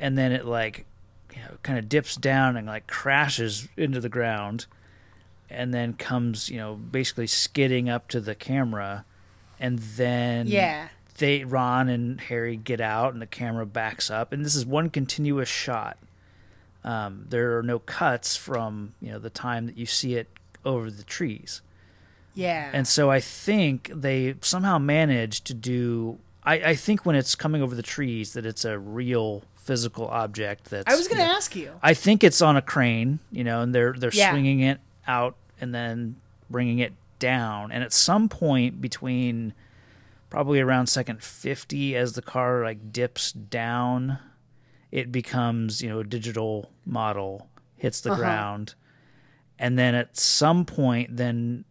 and 0.00 0.16
then 0.16 0.32
it 0.32 0.46
like, 0.46 0.86
you 1.34 1.42
know, 1.42 1.58
kind 1.62 1.78
of 1.78 1.90
dips 1.90 2.16
down 2.16 2.56
and 2.56 2.66
like 2.66 2.86
crashes 2.86 3.68
into 3.76 4.00
the 4.00 4.08
ground, 4.08 4.64
and 5.50 5.74
then 5.74 5.92
comes, 5.92 6.48
you 6.48 6.56
know, 6.56 6.74
basically 6.74 7.26
skidding 7.26 7.90
up 7.90 8.08
to 8.08 8.20
the 8.20 8.34
camera, 8.34 9.04
and 9.64 9.78
then 9.78 10.46
Yeah. 10.46 10.88
they 11.18 11.44
Ron 11.44 11.88
and 11.88 12.20
Harry 12.20 12.56
get 12.56 12.80
out 12.80 13.12
and 13.12 13.22
the 13.22 13.26
camera 13.26 13.64
backs 13.66 14.10
up 14.10 14.32
and 14.32 14.44
this 14.44 14.54
is 14.54 14.66
one 14.66 14.90
continuous 14.90 15.48
shot. 15.48 15.96
Um, 16.84 17.24
there 17.30 17.56
are 17.58 17.62
no 17.62 17.78
cuts 17.78 18.36
from 18.36 18.94
you 19.00 19.10
know 19.12 19.18
the 19.18 19.30
time 19.30 19.66
that 19.66 19.76
you 19.78 19.86
see 19.86 20.16
it 20.16 20.28
over 20.66 20.90
the 20.90 21.02
trees, 21.02 21.62
Yeah. 22.34 22.70
and 22.72 22.86
so 22.86 23.10
I 23.10 23.20
think 23.20 23.90
they 23.94 24.34
somehow 24.42 24.78
managed 24.78 25.46
to 25.46 25.54
do. 25.54 26.18
I, 26.42 26.54
I 26.54 26.74
think 26.74 27.06
when 27.06 27.16
it's 27.16 27.34
coming 27.34 27.62
over 27.62 27.74
the 27.74 27.82
trees 27.82 28.34
that 28.34 28.44
it's 28.44 28.64
a 28.66 28.78
real 28.78 29.44
physical 29.56 30.06
object. 30.08 30.68
That's 30.70 30.92
I 30.92 30.94
was 30.96 31.08
gonna 31.08 31.22
you 31.22 31.28
know, 31.28 31.34
ask 31.36 31.56
you. 31.56 31.70
I 31.82 31.94
think 31.94 32.22
it's 32.22 32.42
on 32.42 32.54
a 32.56 32.62
crane, 32.62 33.18
you 33.32 33.44
know, 33.44 33.62
and 33.62 33.74
they're 33.74 33.94
they're 33.96 34.10
Yeah. 34.12 34.30
swinging 34.30 34.60
it 34.60 34.78
out 35.06 35.36
and 35.58 35.74
then 35.74 36.16
bringing 36.50 36.80
it 36.80 36.92
down. 37.24 37.72
And 37.72 37.82
at 37.82 37.92
some 37.92 38.28
point 38.28 38.80
between 38.80 39.54
probably 40.30 40.60
around 40.60 40.86
second 40.88 41.22
50 41.22 41.96
as 41.96 42.12
the 42.12 42.22
car 42.22 42.62
like 42.64 42.92
dips 42.92 43.32
down, 43.32 44.18
it 44.90 45.10
becomes, 45.10 45.80
you 45.82 45.88
know, 45.88 46.00
a 46.00 46.04
digital 46.04 46.70
model 46.84 47.48
hits 47.76 48.00
the 48.00 48.10
Uh-huh. 48.12 48.20
ground. 48.20 48.74
And 49.58 49.78
then 49.78 49.94
at 49.94 50.16
some 50.16 50.64
point 50.64 51.16
then 51.16 51.64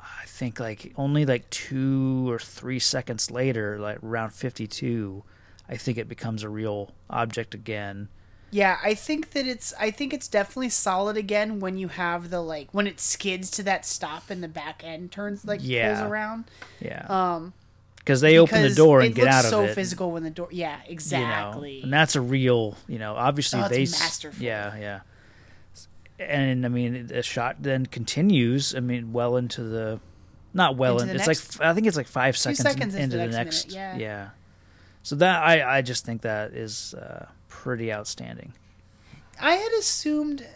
I 0.00 0.24
think 0.26 0.58
like 0.60 0.92
only 0.96 1.26
like 1.26 1.50
two 1.50 2.30
or 2.30 2.38
three 2.38 2.78
seconds 2.78 3.30
later, 3.30 3.78
like 3.78 3.98
around 4.02 4.30
52, 4.32 5.24
I 5.68 5.76
think 5.76 5.98
it 5.98 6.08
becomes 6.08 6.42
a 6.42 6.48
real 6.48 6.92
object 7.10 7.54
again. 7.54 8.08
Yeah, 8.50 8.78
I 8.82 8.94
think 8.94 9.30
that 9.32 9.46
it's 9.46 9.74
I 9.78 9.90
think 9.90 10.14
it's 10.14 10.26
definitely 10.28 10.70
solid 10.70 11.16
again 11.16 11.60
when 11.60 11.76
you 11.76 11.88
have 11.88 12.30
the 12.30 12.40
like 12.40 12.68
when 12.72 12.86
it 12.86 12.98
skids 13.00 13.50
to 13.52 13.62
that 13.64 13.84
stop 13.84 14.30
and 14.30 14.42
the 14.42 14.48
back 14.48 14.82
end 14.84 15.12
turns 15.12 15.44
like 15.44 15.60
Yeah. 15.62 15.94
pulls 16.00 16.10
around. 16.10 16.44
Yeah. 16.80 17.04
Um 17.08 17.52
Because 17.96 18.20
they 18.22 18.38
open 18.38 18.62
the 18.62 18.74
door 18.74 19.00
and 19.02 19.14
get 19.14 19.26
out 19.28 19.40
of 19.44 19.46
it. 19.46 19.50
so 19.50 19.74
physical 19.74 20.12
when 20.12 20.22
the 20.24 20.30
door 20.30 20.48
Yeah, 20.50 20.78
you 20.82 20.88
know, 20.88 20.92
exactly. 20.92 21.82
and 21.82 21.92
that's 21.92 22.16
a 22.16 22.20
real, 22.22 22.76
you 22.86 22.98
know, 22.98 23.14
obviously 23.16 23.60
Oh, 23.60 23.68
they. 23.68 23.80
masterful. 23.80 24.42
Yeah, 24.42 24.74
yeah. 24.78 25.00
And 26.18 26.64
I 26.66 26.68
mean, 26.68 27.06
the 27.06 27.22
shot 27.22 27.56
then 27.60 27.86
continues. 27.86 28.74
I 28.74 28.80
mean, 28.80 29.12
well 29.12 29.36
into 29.36 29.62
the, 29.62 30.00
not 30.52 30.76
well 30.76 30.94
Into 30.98 31.02
in. 31.02 31.08
the 31.08 31.14
It's 31.16 31.26
next- 31.28 31.60
like 31.60 31.68
I 31.68 31.74
think 31.74 31.86
it's 31.86 31.96
like 31.96 32.08
five 32.08 32.36
seconds, 32.36 32.58
seconds 32.60 32.94
into 32.94 33.04
into 33.04 33.16
the 33.18 33.26
next 33.26 33.66
next. 33.66 33.74
minute, 33.74 34.00
yeah. 34.00 34.30
So 35.04 35.14
that 35.16 35.42
I 35.42 35.78
I 35.78 35.82
just 35.82 36.04
think 36.04 36.22
that 36.22 36.52
is 36.54 36.94
uh, 36.94 37.26
pretty 37.62 37.92
outstanding. 37.92 38.52
I 39.40 39.54
had 39.54 39.72
assumed 39.78 40.46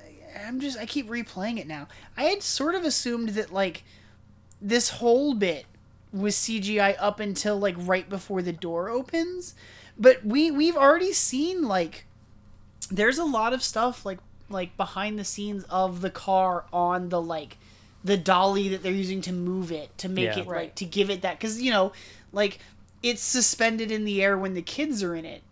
I'm 0.47 0.61
just 0.61 0.79
I 0.79 0.87
keep 0.87 1.09
replaying 1.09 1.59
it 1.59 1.67
now. 1.67 1.89
I 2.17 2.25
had 2.25 2.43
sort 2.43 2.75
of 2.75 2.85
assumed 2.85 3.31
that 3.31 3.53
like 3.53 3.85
this 4.61 4.91
whole 4.91 5.35
bit 5.35 5.67
was 6.13 6.37
CGI 6.37 6.95
up 7.01 7.19
until 7.21 7.59
like 7.59 7.75
right 7.79 8.09
before 8.09 8.41
the 8.43 8.53
door 8.53 8.89
opens. 8.89 9.55
But 9.99 10.25
we 10.25 10.51
we've 10.51 10.77
already 10.77 11.13
seen 11.13 11.63
like 11.63 12.07
there's 12.91 13.19
a 13.19 13.25
lot 13.25 13.53
of 13.53 13.63
stuff 13.63 14.07
like 14.07 14.19
like 14.49 14.77
behind 14.77 15.19
the 15.19 15.25
scenes 15.25 15.65
of 15.71 16.01
the 16.03 16.11
car 16.11 16.65
on 16.73 17.09
the 17.09 17.21
like 17.21 17.59
the 18.05 18.17
dolly 18.17 18.69
that 18.69 18.83
they're 18.83 18.93
using 18.93 19.21
to 19.23 19.33
move 19.33 19.71
it 19.73 19.97
to 19.99 20.09
make 20.09 20.25
Yeah. 20.37 20.39
it 20.41 20.47
like 20.47 20.49
Right. 20.49 20.77
to 20.77 20.85
give 20.85 21.09
it 21.11 21.23
that 21.23 21.41
cuz 21.41 21.61
you 21.63 21.71
know 21.71 21.93
like 22.33 22.59
it's 23.03 23.23
suspended 23.23 23.91
in 23.91 24.05
the 24.05 24.23
air 24.23 24.37
when 24.39 24.55
the 24.55 24.63
kids 24.63 25.03
are 25.03 25.15
in 25.15 25.25
it 25.25 25.43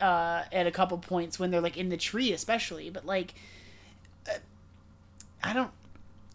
uh, 0.00 0.44
at 0.52 0.66
a 0.66 0.70
couple 0.70 0.98
points 0.98 1.38
when 1.38 1.50
they're 1.50 1.60
like 1.60 1.76
in 1.76 1.88
the 1.88 1.96
tree, 1.96 2.32
especially. 2.32 2.90
But 2.90 3.06
like, 3.06 3.34
uh, 4.28 4.34
I 5.42 5.52
don't. 5.52 5.70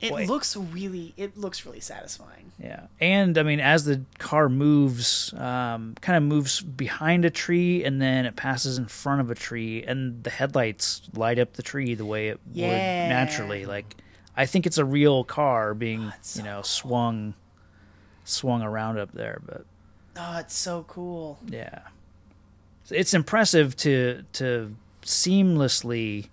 It 0.01 0.11
looks 0.27 0.55
really. 0.57 1.13
It 1.17 1.37
looks 1.37 1.65
really 1.65 1.79
satisfying. 1.79 2.51
Yeah, 2.61 2.87
and 2.99 3.37
I 3.37 3.43
mean, 3.43 3.59
as 3.59 3.85
the 3.85 4.01
car 4.19 4.49
moves, 4.49 5.33
um, 5.33 5.95
kind 6.01 6.17
of 6.17 6.23
moves 6.23 6.59
behind 6.61 7.25
a 7.25 7.29
tree, 7.29 7.83
and 7.83 8.01
then 8.01 8.25
it 8.25 8.35
passes 8.35 8.77
in 8.77 8.87
front 8.87 9.21
of 9.21 9.31
a 9.31 9.35
tree, 9.35 9.83
and 9.83 10.23
the 10.23 10.29
headlights 10.29 11.01
light 11.13 11.39
up 11.39 11.53
the 11.53 11.63
tree 11.63 11.95
the 11.95 12.05
way 12.05 12.27
it 12.27 12.39
Yeah. 12.53 12.67
would 12.67 13.09
naturally. 13.09 13.65
Like, 13.65 13.95
I 14.35 14.45
think 14.45 14.65
it's 14.67 14.77
a 14.77 14.85
real 14.85 15.23
car 15.23 15.73
being, 15.73 16.03
you 16.03 16.11
so 16.21 16.43
know, 16.43 16.61
swung, 16.61 17.33
swung 18.25 18.61
around 18.61 18.99
up 18.99 19.11
there. 19.13 19.41
But 19.45 19.65
Oh, 20.17 20.37
it's 20.39 20.55
so 20.55 20.83
cool. 20.87 21.39
yeah, 21.47 21.79
it's 22.89 23.13
impressive 23.13 23.75
to 23.77 24.23
to 24.33 24.75
seamlessly 25.03 26.27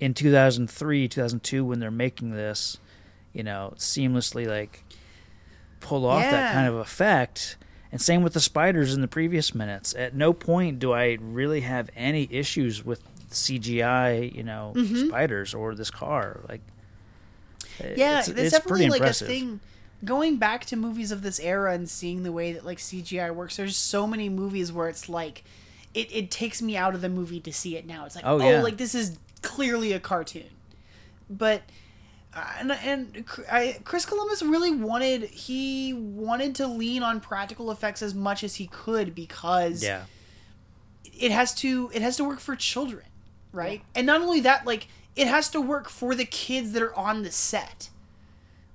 in 0.00 0.14
2003, 0.14 1.08
2002 1.08 1.64
when 1.64 1.78
they're 1.80 1.90
making 1.90 2.30
this, 2.32 2.78
you 3.32 3.42
know, 3.42 3.72
seamlessly 3.76 4.46
like 4.46 4.84
pull 5.80 6.06
off 6.06 6.22
Yeah. 6.22 6.30
that 6.32 6.52
kind 6.54 6.68
of 6.68 6.74
effect. 6.76 7.56
And 7.92 8.00
same 8.02 8.22
with 8.22 8.32
the 8.32 8.40
spiders 8.40 8.92
in 8.92 9.00
the 9.02 9.08
previous 9.08 9.54
minutes. 9.54 9.94
At 9.94 10.14
no 10.14 10.32
point 10.32 10.78
do 10.80 10.92
I 10.92 11.16
really 11.20 11.60
have 11.60 11.90
any 11.94 12.28
issues 12.30 12.84
with 12.84 13.02
CGI, 13.30 14.34
you 14.34 14.42
know, 14.42 14.72
Mm-hmm. 14.76 15.08
spiders 15.08 15.54
or 15.54 15.74
this 15.74 15.90
car. 15.90 16.40
Like, 16.48 16.60
Yeah, 17.96 18.20
it's, 18.20 18.28
it's, 18.28 18.50
definitely 18.52 18.88
like 18.88 18.98
impressive. 19.00 19.28
a 19.28 19.30
thing. 19.30 19.60
Going 20.04 20.36
back 20.36 20.64
to 20.66 20.76
movies 20.76 21.12
of 21.12 21.22
this 21.22 21.38
era 21.40 21.72
and 21.72 21.88
seeing 21.88 22.24
the 22.24 22.32
way 22.32 22.52
that 22.52 22.64
like 22.64 22.78
CGI 22.78 23.34
works, 23.34 23.56
there's 23.56 23.76
so 23.76 24.06
many 24.06 24.28
movies 24.28 24.72
where 24.72 24.88
it's 24.88 25.08
like, 25.08 25.44
it, 25.94 26.08
it 26.12 26.30
takes 26.30 26.60
me 26.60 26.76
out 26.76 26.94
of 26.94 27.00
the 27.00 27.08
movie 27.08 27.40
to 27.40 27.52
see 27.52 27.76
it 27.76 27.86
now. 27.86 28.04
It's 28.04 28.16
like, 28.16 28.24
Oh, 28.26 28.40
oh, 28.40 28.50
yeah. 28.50 28.62
like 28.62 28.76
this 28.76 28.94
is 28.94 29.18
clearly 29.42 29.92
a 29.92 30.00
cartoon, 30.00 30.50
but. 31.30 31.62
uh, 32.34 32.44
And, 32.58 32.72
and 32.72 33.24
I, 33.50 33.78
Chris 33.84 34.04
Columbus 34.04 34.42
really 34.42 34.72
wanted 34.72 35.22
he 35.24 35.92
wanted 35.92 36.54
to 36.56 36.66
lean 36.66 37.02
on 37.04 37.20
practical 37.20 37.70
effects 37.70 38.02
as 38.02 38.12
much 38.14 38.42
as 38.42 38.56
he 38.56 38.66
could 38.66 39.14
because 39.14 39.82
Yeah. 39.84 40.04
it 41.18 41.30
has 41.30 41.54
to 41.56 41.90
it 41.94 42.02
has 42.02 42.16
to 42.16 42.24
work 42.24 42.40
for 42.40 42.56
children, 42.56 43.04
right? 43.52 43.82
And 43.94 44.06
not 44.06 44.20
only 44.20 44.40
that, 44.40 44.66
like 44.66 44.88
it 45.14 45.28
has 45.28 45.48
to 45.50 45.60
work 45.60 45.88
for 45.88 46.16
the 46.16 46.24
kids 46.24 46.72
that 46.72 46.82
are 46.82 46.94
on 46.96 47.22
the 47.22 47.30
set. 47.30 47.88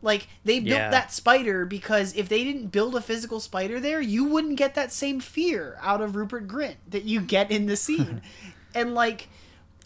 Like 0.02 0.28
they 0.46 0.60
built 0.60 0.78
Yeah. 0.80 0.90
that 0.92 1.12
spider 1.12 1.66
because 1.66 2.16
if 2.16 2.30
they 2.30 2.44
didn't 2.44 2.68
build 2.68 2.96
a 2.96 3.02
physical 3.02 3.40
spider 3.40 3.80
there, 3.80 4.00
you 4.00 4.24
wouldn't 4.26 4.56
get 4.58 4.76
that 4.76 4.92
same 4.94 5.20
fear 5.20 5.78
out 5.82 6.02
of 6.02 6.16
Rupert 6.16 6.48
Grint 6.48 6.76
that 6.88 7.04
you 7.04 7.20
get 7.22 7.52
in 7.52 7.66
the 7.66 7.76
scene. 7.76 8.22
and 8.76 8.94
like 8.96 9.28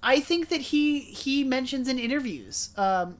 I 0.03 0.19
think 0.19 0.49
that 0.49 0.61
he 0.61 0.99
he 0.99 1.43
mentions 1.43 1.87
in 1.87 1.97
interviews 1.97 2.69
um 2.77 3.17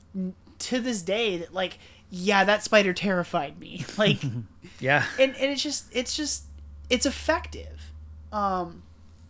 to 0.59 0.79
this 0.79 1.01
day 1.01 1.37
that 1.37 1.53
like 1.53 1.79
yeah, 2.11 2.43
that 2.43 2.63
spider 2.63 2.93
terrified 2.93 3.59
me. 3.59 3.85
Like 3.97 4.21
Yeah. 4.79 5.05
and 5.19 5.35
and 5.37 5.51
it's 5.51 5.63
just 5.63 5.85
it's 5.95 6.15
just 6.15 6.43
it's 6.89 7.05
effective. 7.07 7.91
Um, 8.31 8.83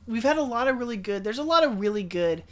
we've 0.07 0.23
had 0.23 0.37
a 0.37 0.43
lot 0.43 0.67
of 0.67 0.79
really 0.79 0.97
good. 0.97 1.23
There's 1.23 1.37
a 1.37 1.43
lot 1.43 1.63
of 1.63 1.79
really 1.79 2.03
good. 2.03 2.43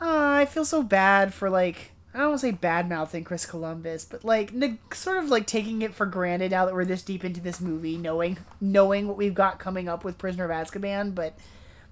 Uh, 0.00 0.38
I 0.40 0.46
feel 0.46 0.64
so 0.64 0.82
bad 0.82 1.32
for 1.32 1.48
like 1.50 1.92
I 2.14 2.18
don't 2.18 2.28
want 2.28 2.40
to 2.42 2.46
say 2.46 2.52
bad 2.52 2.88
mouthing 2.88 3.24
Chris 3.24 3.44
Columbus, 3.44 4.04
but 4.04 4.24
like 4.24 4.52
neg- 4.52 4.94
sort 4.94 5.16
of 5.16 5.30
like 5.30 5.48
taking 5.48 5.82
it 5.82 5.94
for 5.94 6.06
granted 6.06 6.52
now 6.52 6.64
that 6.64 6.72
we're 6.72 6.84
this 6.84 7.02
deep 7.02 7.24
into 7.24 7.40
this 7.40 7.60
movie, 7.60 7.96
knowing 7.96 8.38
knowing 8.60 9.08
what 9.08 9.16
we've 9.16 9.34
got 9.34 9.58
coming 9.58 9.88
up 9.88 10.04
with 10.04 10.16
Prisoner 10.16 10.44
of 10.44 10.50
Azkaban. 10.52 11.12
But 11.12 11.36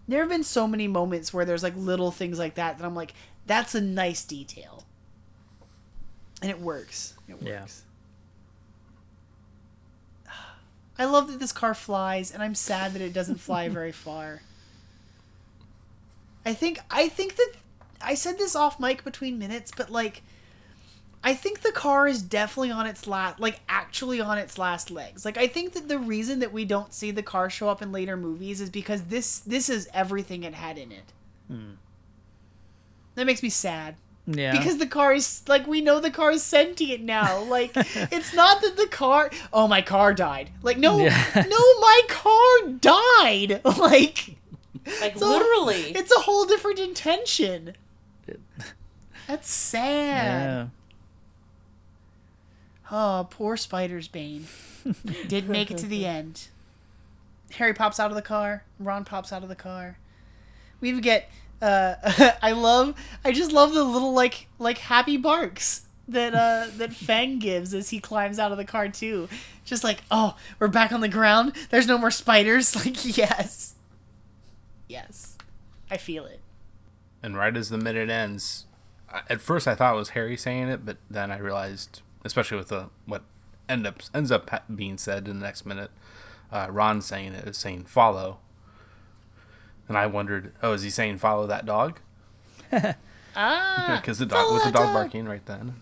there 0.07 0.21
have 0.21 0.29
been 0.29 0.45
so 0.45 0.69
many 0.69 0.87
moments 0.87 1.35
where 1.35 1.45
there's 1.45 1.65
like 1.65 1.75
little 1.77 2.13
things 2.13 2.39
like 2.39 2.55
that 2.55 2.79
that 2.79 2.85
I'm 2.85 2.95
like, 2.95 3.15
that's 3.47 3.75
a 3.75 3.81
nice 3.81 4.25
detail, 4.25 4.85
and 6.41 6.53
it 6.53 6.61
works. 6.61 7.15
It 7.29 7.43
works. 7.43 7.83
Yeah. 10.25 10.33
I 10.99 11.07
love 11.07 11.33
that 11.33 11.41
this 11.41 11.53
car 11.53 11.75
flies, 11.75 12.31
and 12.31 12.45
I'm 12.45 12.55
sad 12.55 12.95
that 12.95 13.03
it 13.03 13.13
doesn't 13.13 13.41
fly 13.41 13.69
very 13.71 13.93
far. 13.93 14.43
I 16.47 16.55
think 16.55 16.79
I 16.93 17.09
think 17.09 17.35
that 17.35 17.53
I 18.05 18.15
said 18.15 18.39
this 18.39 18.55
off 18.57 18.79
mic 18.81 19.05
between 19.05 19.39
minutes, 19.39 19.73
but 19.77 19.91
like 19.91 20.23
I 21.25 21.35
think 21.35 21.61
the 21.61 21.71
car 21.73 22.09
is 22.09 22.21
definitely 22.23 22.73
on 22.73 22.87
its 22.87 23.07
last 23.07 23.39
like 23.41 23.61
actually 23.69 24.21
on 24.21 24.39
its 24.39 24.59
last 24.59 24.91
legs. 24.91 25.25
Like 25.25 25.39
I 25.39 25.47
think 25.47 25.73
that 25.75 25.89
the 25.89 25.99
reason 25.99 26.41
that 26.41 26.53
we 26.53 26.65
don't 26.65 26.93
see 26.93 27.11
the 27.11 27.23
car 27.23 27.49
show 27.49 27.69
up 27.69 27.81
in 27.83 27.93
later 27.93 28.17
movies 28.17 28.61
is 28.61 28.71
because 28.71 29.03
this 29.05 29.39
this 29.41 29.69
is 29.69 29.89
everything 29.95 30.43
it 30.43 30.55
had 30.55 30.79
in 30.79 30.91
it. 30.93 31.13
Hmm. 31.49 31.71
That 33.15 33.27
makes 33.27 33.43
me 33.43 33.51
sad 33.51 33.97
Yeah. 34.27 34.53
because 34.57 34.79
the 34.79 34.87
car 34.87 35.13
is 35.13 35.43
like 35.47 35.67
we 35.67 35.81
know 35.81 36.01
the 36.01 36.11
car 36.11 36.31
is 36.31 36.43
sentient 36.43 37.03
now 37.05 37.43
like 37.45 37.73
it's 37.77 38.33
not 38.35 38.63
that 38.63 38.77
the 38.77 38.87
car 38.87 39.31
oh 39.53 39.69
my 39.69 39.83
car 39.83 40.15
died 40.15 40.51
like 40.63 40.79
no 40.79 40.99
Yeah. 40.99 41.25
no 41.49 41.81
my 41.81 42.01
car 42.09 42.69
died 42.81 43.61
like 43.79 44.37
Like 45.01 45.17
a- 45.17 45.19
literally. 45.19 45.93
it's 45.95 46.11
a 46.17 46.21
whole 46.21 46.47
different 46.47 46.79
intention 46.79 47.75
that's 49.27 49.51
sad. 49.51 50.43
Yeah. 50.43 50.67
oh 52.91 53.27
poor 53.31 53.57
spider's 53.57 54.09
bane. 54.09 54.47
Didn't 55.29 55.51
make 55.51 55.71
it 55.71 55.79
to 55.79 55.87
the 55.87 56.07
end. 56.19 56.49
Harry 57.53 57.75
pops 57.75 58.01
out 58.01 58.11
of 58.11 58.17
the 58.17 58.23
car. 58.23 58.65
Ron 58.79 59.05
pops 59.05 59.33
out 59.33 59.43
of 59.43 59.49
the 59.49 59.55
car. 59.55 59.99
We 60.81 60.89
even 60.89 61.01
get 61.03 61.31
uh 61.61 61.95
i 62.43 62.51
love 62.51 62.93
i 63.25 63.31
just 63.31 63.53
love 63.53 63.73
the 63.73 63.85
little 63.85 64.13
like 64.13 64.49
like 64.59 64.79
happy 64.79 65.17
barks 65.17 65.83
that 66.09 66.35
uh 66.35 66.67
that 66.77 66.93
fang 66.93 67.39
gives 67.39 67.73
as 67.73 67.91
he 67.91 68.01
climbs 68.01 68.41
out 68.41 68.51
of 68.51 68.59
the 68.59 68.65
car 68.65 68.89
too. 68.89 69.29
Just 69.65 69.85
like 69.85 70.03
oh 70.11 70.37
we're 70.59 70.67
back 70.69 70.91
on 70.93 71.01
the 71.01 71.09
ground. 71.09 71.53
There's 71.71 71.87
no 71.87 71.99
more 71.99 72.11
spiders. 72.11 72.75
Like 72.77 73.17
yes. 73.17 73.75
Yes. 74.89 75.37
I 75.91 75.97
feel 75.99 76.25
it. 76.27 76.41
And 77.23 77.37
right 77.37 77.57
as 77.57 77.69
the 77.71 77.79
minute 77.79 78.11
ends, 78.11 78.67
I- 78.67 78.72
at 79.29 79.41
first 79.41 79.67
I 79.69 79.75
thought 79.75 79.95
it 79.95 79.99
was 79.99 80.11
Harry 80.11 80.37
saying 80.37 80.69
it, 80.69 80.85
but 80.85 80.97
then 81.11 81.31
I 81.31 81.39
realized, 81.39 82.01
especially 82.25 82.57
with 82.59 82.69
the 82.69 82.89
what 83.07 83.23
end 83.69 83.87
up 83.87 84.03
ends 84.15 84.31
up 84.31 84.51
being 84.75 84.99
said 84.99 85.29
in 85.29 85.39
the 85.41 85.45
next 85.47 85.65
minute, 85.67 85.91
uh, 86.51 86.69
Ron 86.71 87.01
saying 87.01 87.33
it 87.35 87.47
is 87.47 87.57
saying 87.57 87.85
follow. 87.85 88.39
And 89.89 89.99
I 89.99 90.07
wondered, 90.07 90.53
oh, 90.63 90.73
is 90.73 90.83
he 90.83 90.91
saying 90.91 91.19
follow 91.19 91.47
that 91.49 91.67
dog? 91.67 91.99
ah 93.37 93.99
Because 94.01 94.19
the 94.19 94.27
dog 94.27 94.39
follow 94.47 94.55
with 94.55 94.65
the 94.65 94.71
dog 94.71 94.85
dog. 94.87 94.95
barking 94.95 95.27
right 95.27 95.45
then. 95.47 95.75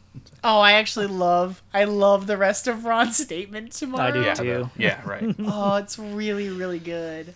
oh 0.44 0.60
i 0.60 0.72
actually 0.72 1.06
love 1.06 1.62
i 1.74 1.84
love 1.84 2.26
the 2.26 2.36
rest 2.36 2.66
of 2.68 2.84
ron's 2.84 3.16
statement 3.16 3.72
tomorrow 3.72 4.08
I 4.08 4.10
do 4.10 4.20
Yeah, 4.22 4.34
too. 4.34 4.44
the- 4.44 4.70
yeah, 4.82 5.00
right. 5.08 5.34
oh 5.40 5.76
it's 5.76 5.98
really 5.98 6.48
really 6.48 6.78
good 6.78 7.34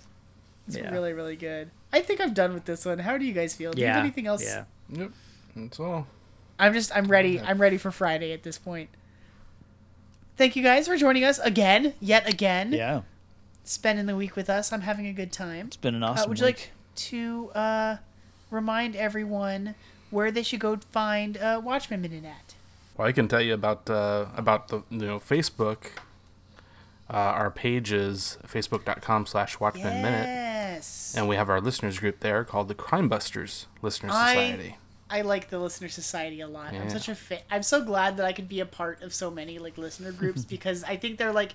it's 0.67 0.77
Yeah. 0.77 0.91
really 0.93 1.13
really 1.13 1.37
good 1.37 1.71
i 1.93 2.01
think 2.01 2.21
i'm 2.21 2.33
done 2.35 2.55
with 2.55 2.65
this 2.65 2.85
one 2.85 2.99
how 3.01 3.17
do 3.19 3.25
you 3.25 3.33
guys 3.33 3.55
feel 3.55 3.73
do 3.73 3.81
you 3.81 3.87
have 3.89 3.99
anything 3.99 4.27
else 4.27 4.43
Yeah. 4.45 4.65
yep. 4.91 5.11
That's 5.57 5.79
all. 5.81 6.07
i'm 6.59 6.73
just 6.73 6.95
i'm 6.97 7.07
ready 7.07 7.41
i'm 7.41 7.61
ready 7.61 7.77
for 7.79 7.91
friday 7.91 8.33
at 8.33 8.43
this 8.43 8.59
point 8.59 8.89
thank 10.37 10.57
you 10.57 10.63
guys 10.63 10.87
for 10.89 10.97
joining 10.97 11.25
us 11.25 11.39
again, 11.39 11.95
yet 12.01 12.29
again. 12.29 12.73
Yeah, 12.73 13.03
Spending 13.67 14.07
the 14.07 14.17
week 14.17 14.37
with 14.37 14.51
us. 14.51 14.73
I'm 14.73 14.83
having 14.83 15.07
a 15.07 15.13
good 15.13 15.33
time. 15.33 15.69
it's 15.69 15.77
been 15.77 15.95
an 15.95 16.03
Uh, 16.03 16.09
awesome. 16.09 16.29
would 16.29 16.39
you 16.41 16.45
week. 16.47 16.57
like 16.57 16.71
to 16.97 17.51
uh, 17.55 17.97
remind 18.51 18.95
everyone 18.97 19.75
where 20.11 20.31
they 20.31 20.43
should 20.43 20.61
go 20.61 20.77
find 20.91 21.37
uh, 21.39 21.61
Watchmen 21.65 22.03
Minute 22.03 22.25
at? 22.25 22.55
Well, 22.97 23.09
I 23.09 23.13
can 23.13 23.27
tell 23.29 23.41
you 23.41 23.55
about 23.55 23.89
uh, 23.89 24.27
about 24.37 24.69
the 24.69 24.83
you 24.91 25.07
know 25.07 25.19
Facebook. 25.19 25.87
Uh, 27.09 27.13
our 27.17 27.51
page 27.51 27.93
is 27.93 28.39
facebook.com 28.47 29.27
slash 29.27 29.61
Watchmen 29.61 30.03
Minute, 30.03 30.27
Yes. 30.27 31.15
and 31.17 31.29
we 31.29 31.37
have 31.37 31.49
our 31.51 31.61
listeners 31.61 31.99
group 31.99 32.21
there 32.21 32.45
called 32.45 32.67
the 32.69 32.75
Crime 32.75 33.09
Busters 33.09 33.67
Listener 33.83 34.09
Society. 34.11 34.77
I 34.81 34.84
like 35.23 35.51
the 35.51 35.59
listener 35.59 35.89
society 35.89 36.41
a 36.41 36.47
lot. 36.49 36.73
I'm 36.75 36.91
such 36.91 37.09
a 37.09 37.15
fan. 37.15 37.41
I'm 37.51 37.63
so 37.63 37.83
glad 37.85 38.17
that 38.17 38.27
I 38.27 38.33
could 38.33 38.49
be 38.49 38.61
a 38.61 38.67
part 38.67 39.03
of 39.03 39.13
so 39.15 39.31
many 39.31 39.59
like 39.59 39.77
listener 39.79 40.13
groups 40.13 40.45
because 40.55 40.83
I 40.85 40.97
think 40.97 41.19
they're 41.19 41.33
like 41.33 41.55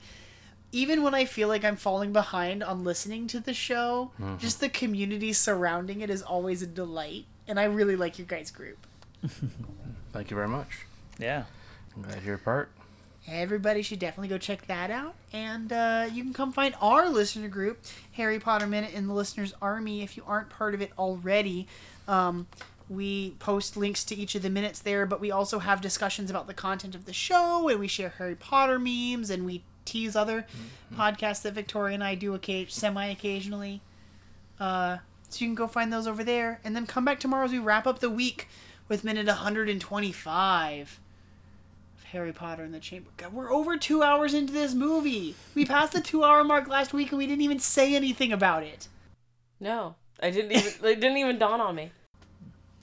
even 0.72 1.02
when 1.02 1.15
I 1.15 1.26
feel 1.26 1.48
like 1.48 1.65
I'm 1.65 1.76
falling 1.78 2.13
behind 2.13 2.63
on 2.63 2.84
listening 2.84 3.26
to 3.28 3.39
the 3.39 3.54
show, 3.56 4.12
Mm-hmm. 4.22 4.38
just 4.38 4.60
the 4.60 4.69
community 4.69 5.34
surrounding 5.34 6.02
it 6.02 6.10
is 6.12 6.22
always 6.22 6.62
a 6.62 6.67
delight. 6.67 7.26
And 7.48 7.60
I 7.60 7.63
really 7.63 7.95
like 7.95 8.19
your 8.19 8.28
guys' 8.28 8.52
group. 8.52 8.78
Thank 10.13 10.30
you 10.30 10.36
very 10.36 10.48
much. 10.48 10.86
Yeah, 11.17 11.45
I'm 11.95 12.04
glad 12.04 12.24
you're 12.24 12.36
a 12.36 12.39
part. 12.39 12.69
Everybody 13.28 13.82
should 13.82 14.00
definitely 14.00 14.28
go 14.30 14.38
check 14.38 14.65
that 14.67 14.89
out. 14.91 15.13
And 15.34 15.72
uh, 15.74 16.08
you 16.12 16.24
can 16.24 16.34
come 16.34 16.52
find 16.52 16.74
our 16.82 17.10
listener 17.10 17.48
group, 17.48 17.80
Harry 18.13 18.39
Potter 18.39 18.65
Minute 18.67 18.93
in 18.93 19.08
the 19.08 19.13
Listener's 19.13 19.54
Army, 19.62 20.02
if 20.04 20.17
you 20.17 20.24
aren't 20.26 20.50
part 20.50 20.74
of 20.74 20.82
it 20.82 20.91
already. 20.98 21.67
Um, 22.08 22.48
we 22.89 23.32
post 23.39 23.78
links 23.78 24.04
to 24.06 24.15
each 24.15 24.34
of 24.36 24.41
the 24.41 24.49
minutes 24.49 24.80
there, 24.80 25.06
but 25.06 25.21
we 25.21 25.30
also 25.32 25.60
have 25.60 25.80
discussions 25.80 26.30
about 26.30 26.47
the 26.47 26.54
content 26.54 26.95
of 26.95 27.06
the 27.06 27.13
show, 27.13 27.69
and 27.69 27.80
we 27.80 27.88
share 27.88 28.13
Harry 28.17 28.36
Potter 28.36 28.80
memes, 28.80 29.30
and 29.30 29.45
we 29.45 29.63
tease 29.86 30.15
other 30.15 30.45
podcasts 30.95 31.41
that 31.43 31.54
Victoria 31.54 31.93
and 31.95 32.04
I 32.04 32.15
do 32.15 32.34
occasion- 32.34 32.71
semi 32.71 33.06
occasionally. 33.06 33.82
Uh, 34.60 34.97
so 35.30 35.43
you 35.45 35.47
can 35.47 35.56
go 35.56 35.67
find 35.67 35.93
those 35.93 36.08
over 36.08 36.23
there, 36.23 36.60
and 36.63 36.75
then 36.75 36.86
come 36.88 37.06
back 37.06 37.19
tomorrow 37.19 37.45
as 37.45 37.52
we 37.52 37.60
wrap 37.60 37.86
up 37.86 37.99
the 37.99 38.10
week 38.10 38.47
with 38.88 39.04
minute 39.04 39.28
125. 39.28 40.99
of 41.97 42.04
Harry 42.06 42.34
Potter 42.34 42.63
and 42.63 42.73
the 42.73 42.80
Chamber. 42.80 43.12
God, 43.17 43.34
we're 43.34 43.52
over 43.54 43.78
two 43.78 44.02
hours 44.02 44.34
into 44.34 44.52
this 44.52 44.73
movie. 44.73 45.36
We 45.54 45.65
passed 45.65 45.93
the 45.93 46.02
two 46.02 46.23
hour 46.23 46.43
mark 46.43 46.67
last 46.67 46.91
week 46.93 47.10
and 47.10 47.19
we 47.19 47.28
didn't 47.28 47.43
even 47.43 47.60
say 47.60 47.95
anything 47.95 48.34
about 48.34 48.63
it. 48.63 48.88
No, 49.60 49.95
I 50.21 50.32
didn't 50.32 50.52
even. 50.54 50.73
it 50.86 50.99
didn't 50.99 51.17
even 51.17 51.38
dawn 51.38 51.62
on 51.62 51.75
me. 51.75 51.91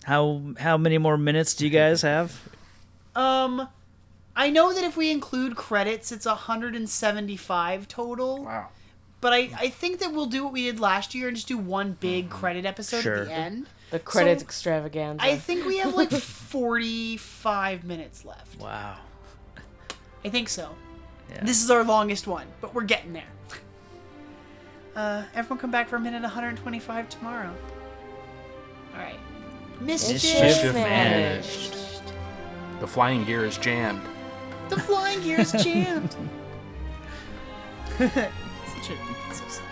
How 0.07 0.41
how 0.59 0.77
many 0.77 0.99
more 0.99 1.19
minutes 1.19 1.53
do 1.55 1.65
you 1.65 1.71
guys 1.71 2.03
have? 2.13 2.41
Um, 3.17 3.69
I 4.37 4.51
know 4.51 4.73
that 4.73 4.85
if 4.85 4.97
we 4.97 5.11
include 5.11 5.57
credits, 5.57 6.13
it's 6.13 6.27
175 6.27 7.89
total. 7.89 8.45
Wow. 8.45 8.69
But 9.21 9.33
I, 9.33 9.51
I 9.59 9.69
think 9.71 9.99
that 10.01 10.13
we'll 10.13 10.27
do 10.27 10.45
what 10.45 10.53
we 10.53 10.65
did 10.65 10.79
last 10.79 11.15
year 11.15 11.27
and 11.27 11.37
just 11.37 11.49
do 11.49 11.59
one 11.59 11.97
big 11.99 12.29
credit 12.31 12.65
episode 12.67 13.03
Sure. 13.03 13.17
at 13.23 13.27
the 13.27 13.33
end. 13.33 13.67
The 13.91 13.99
credits 13.99 14.43
So, 14.43 14.47
extravaganza. 14.47 15.25
I 15.25 15.37
think 15.37 15.65
we 15.67 15.79
have 15.79 15.95
like 15.95 16.11
45 16.13 17.85
minutes 17.85 18.25
left. 18.25 18.61
Wow. 18.61 18.99
I 20.25 20.29
think 20.29 20.49
so. 20.49 20.75
Yeah. 21.31 21.43
This 21.43 21.65
is 21.65 21.71
our 21.71 21.83
longest 21.83 22.27
one, 22.27 22.47
but 22.61 22.75
we're 22.75 22.85
getting 22.85 23.13
there. 23.15 23.25
Uh, 24.95 25.25
everyone 25.35 25.59
come 25.59 25.71
back 25.71 25.89
for 25.89 25.97
a 25.97 26.01
minute 26.01 26.23
125 26.23 27.09
tomorrow. 27.09 27.53
All 28.95 29.01
right. 29.01 29.19
Mischief, 29.81 30.41
Mischief 30.41 30.75
managed. 30.75 31.77
The 32.81 32.87
flying 32.87 33.25
gear 33.25 33.45
is 33.45 33.57
jammed. 33.59 34.03
The 34.69 34.79
flying 34.81 35.21
gear 35.23 35.41
is 35.41 35.53
jammed. 35.65 36.15
Such 37.99 38.11
a, 38.11 39.35
so 39.35 39.45
sad. 39.49 39.63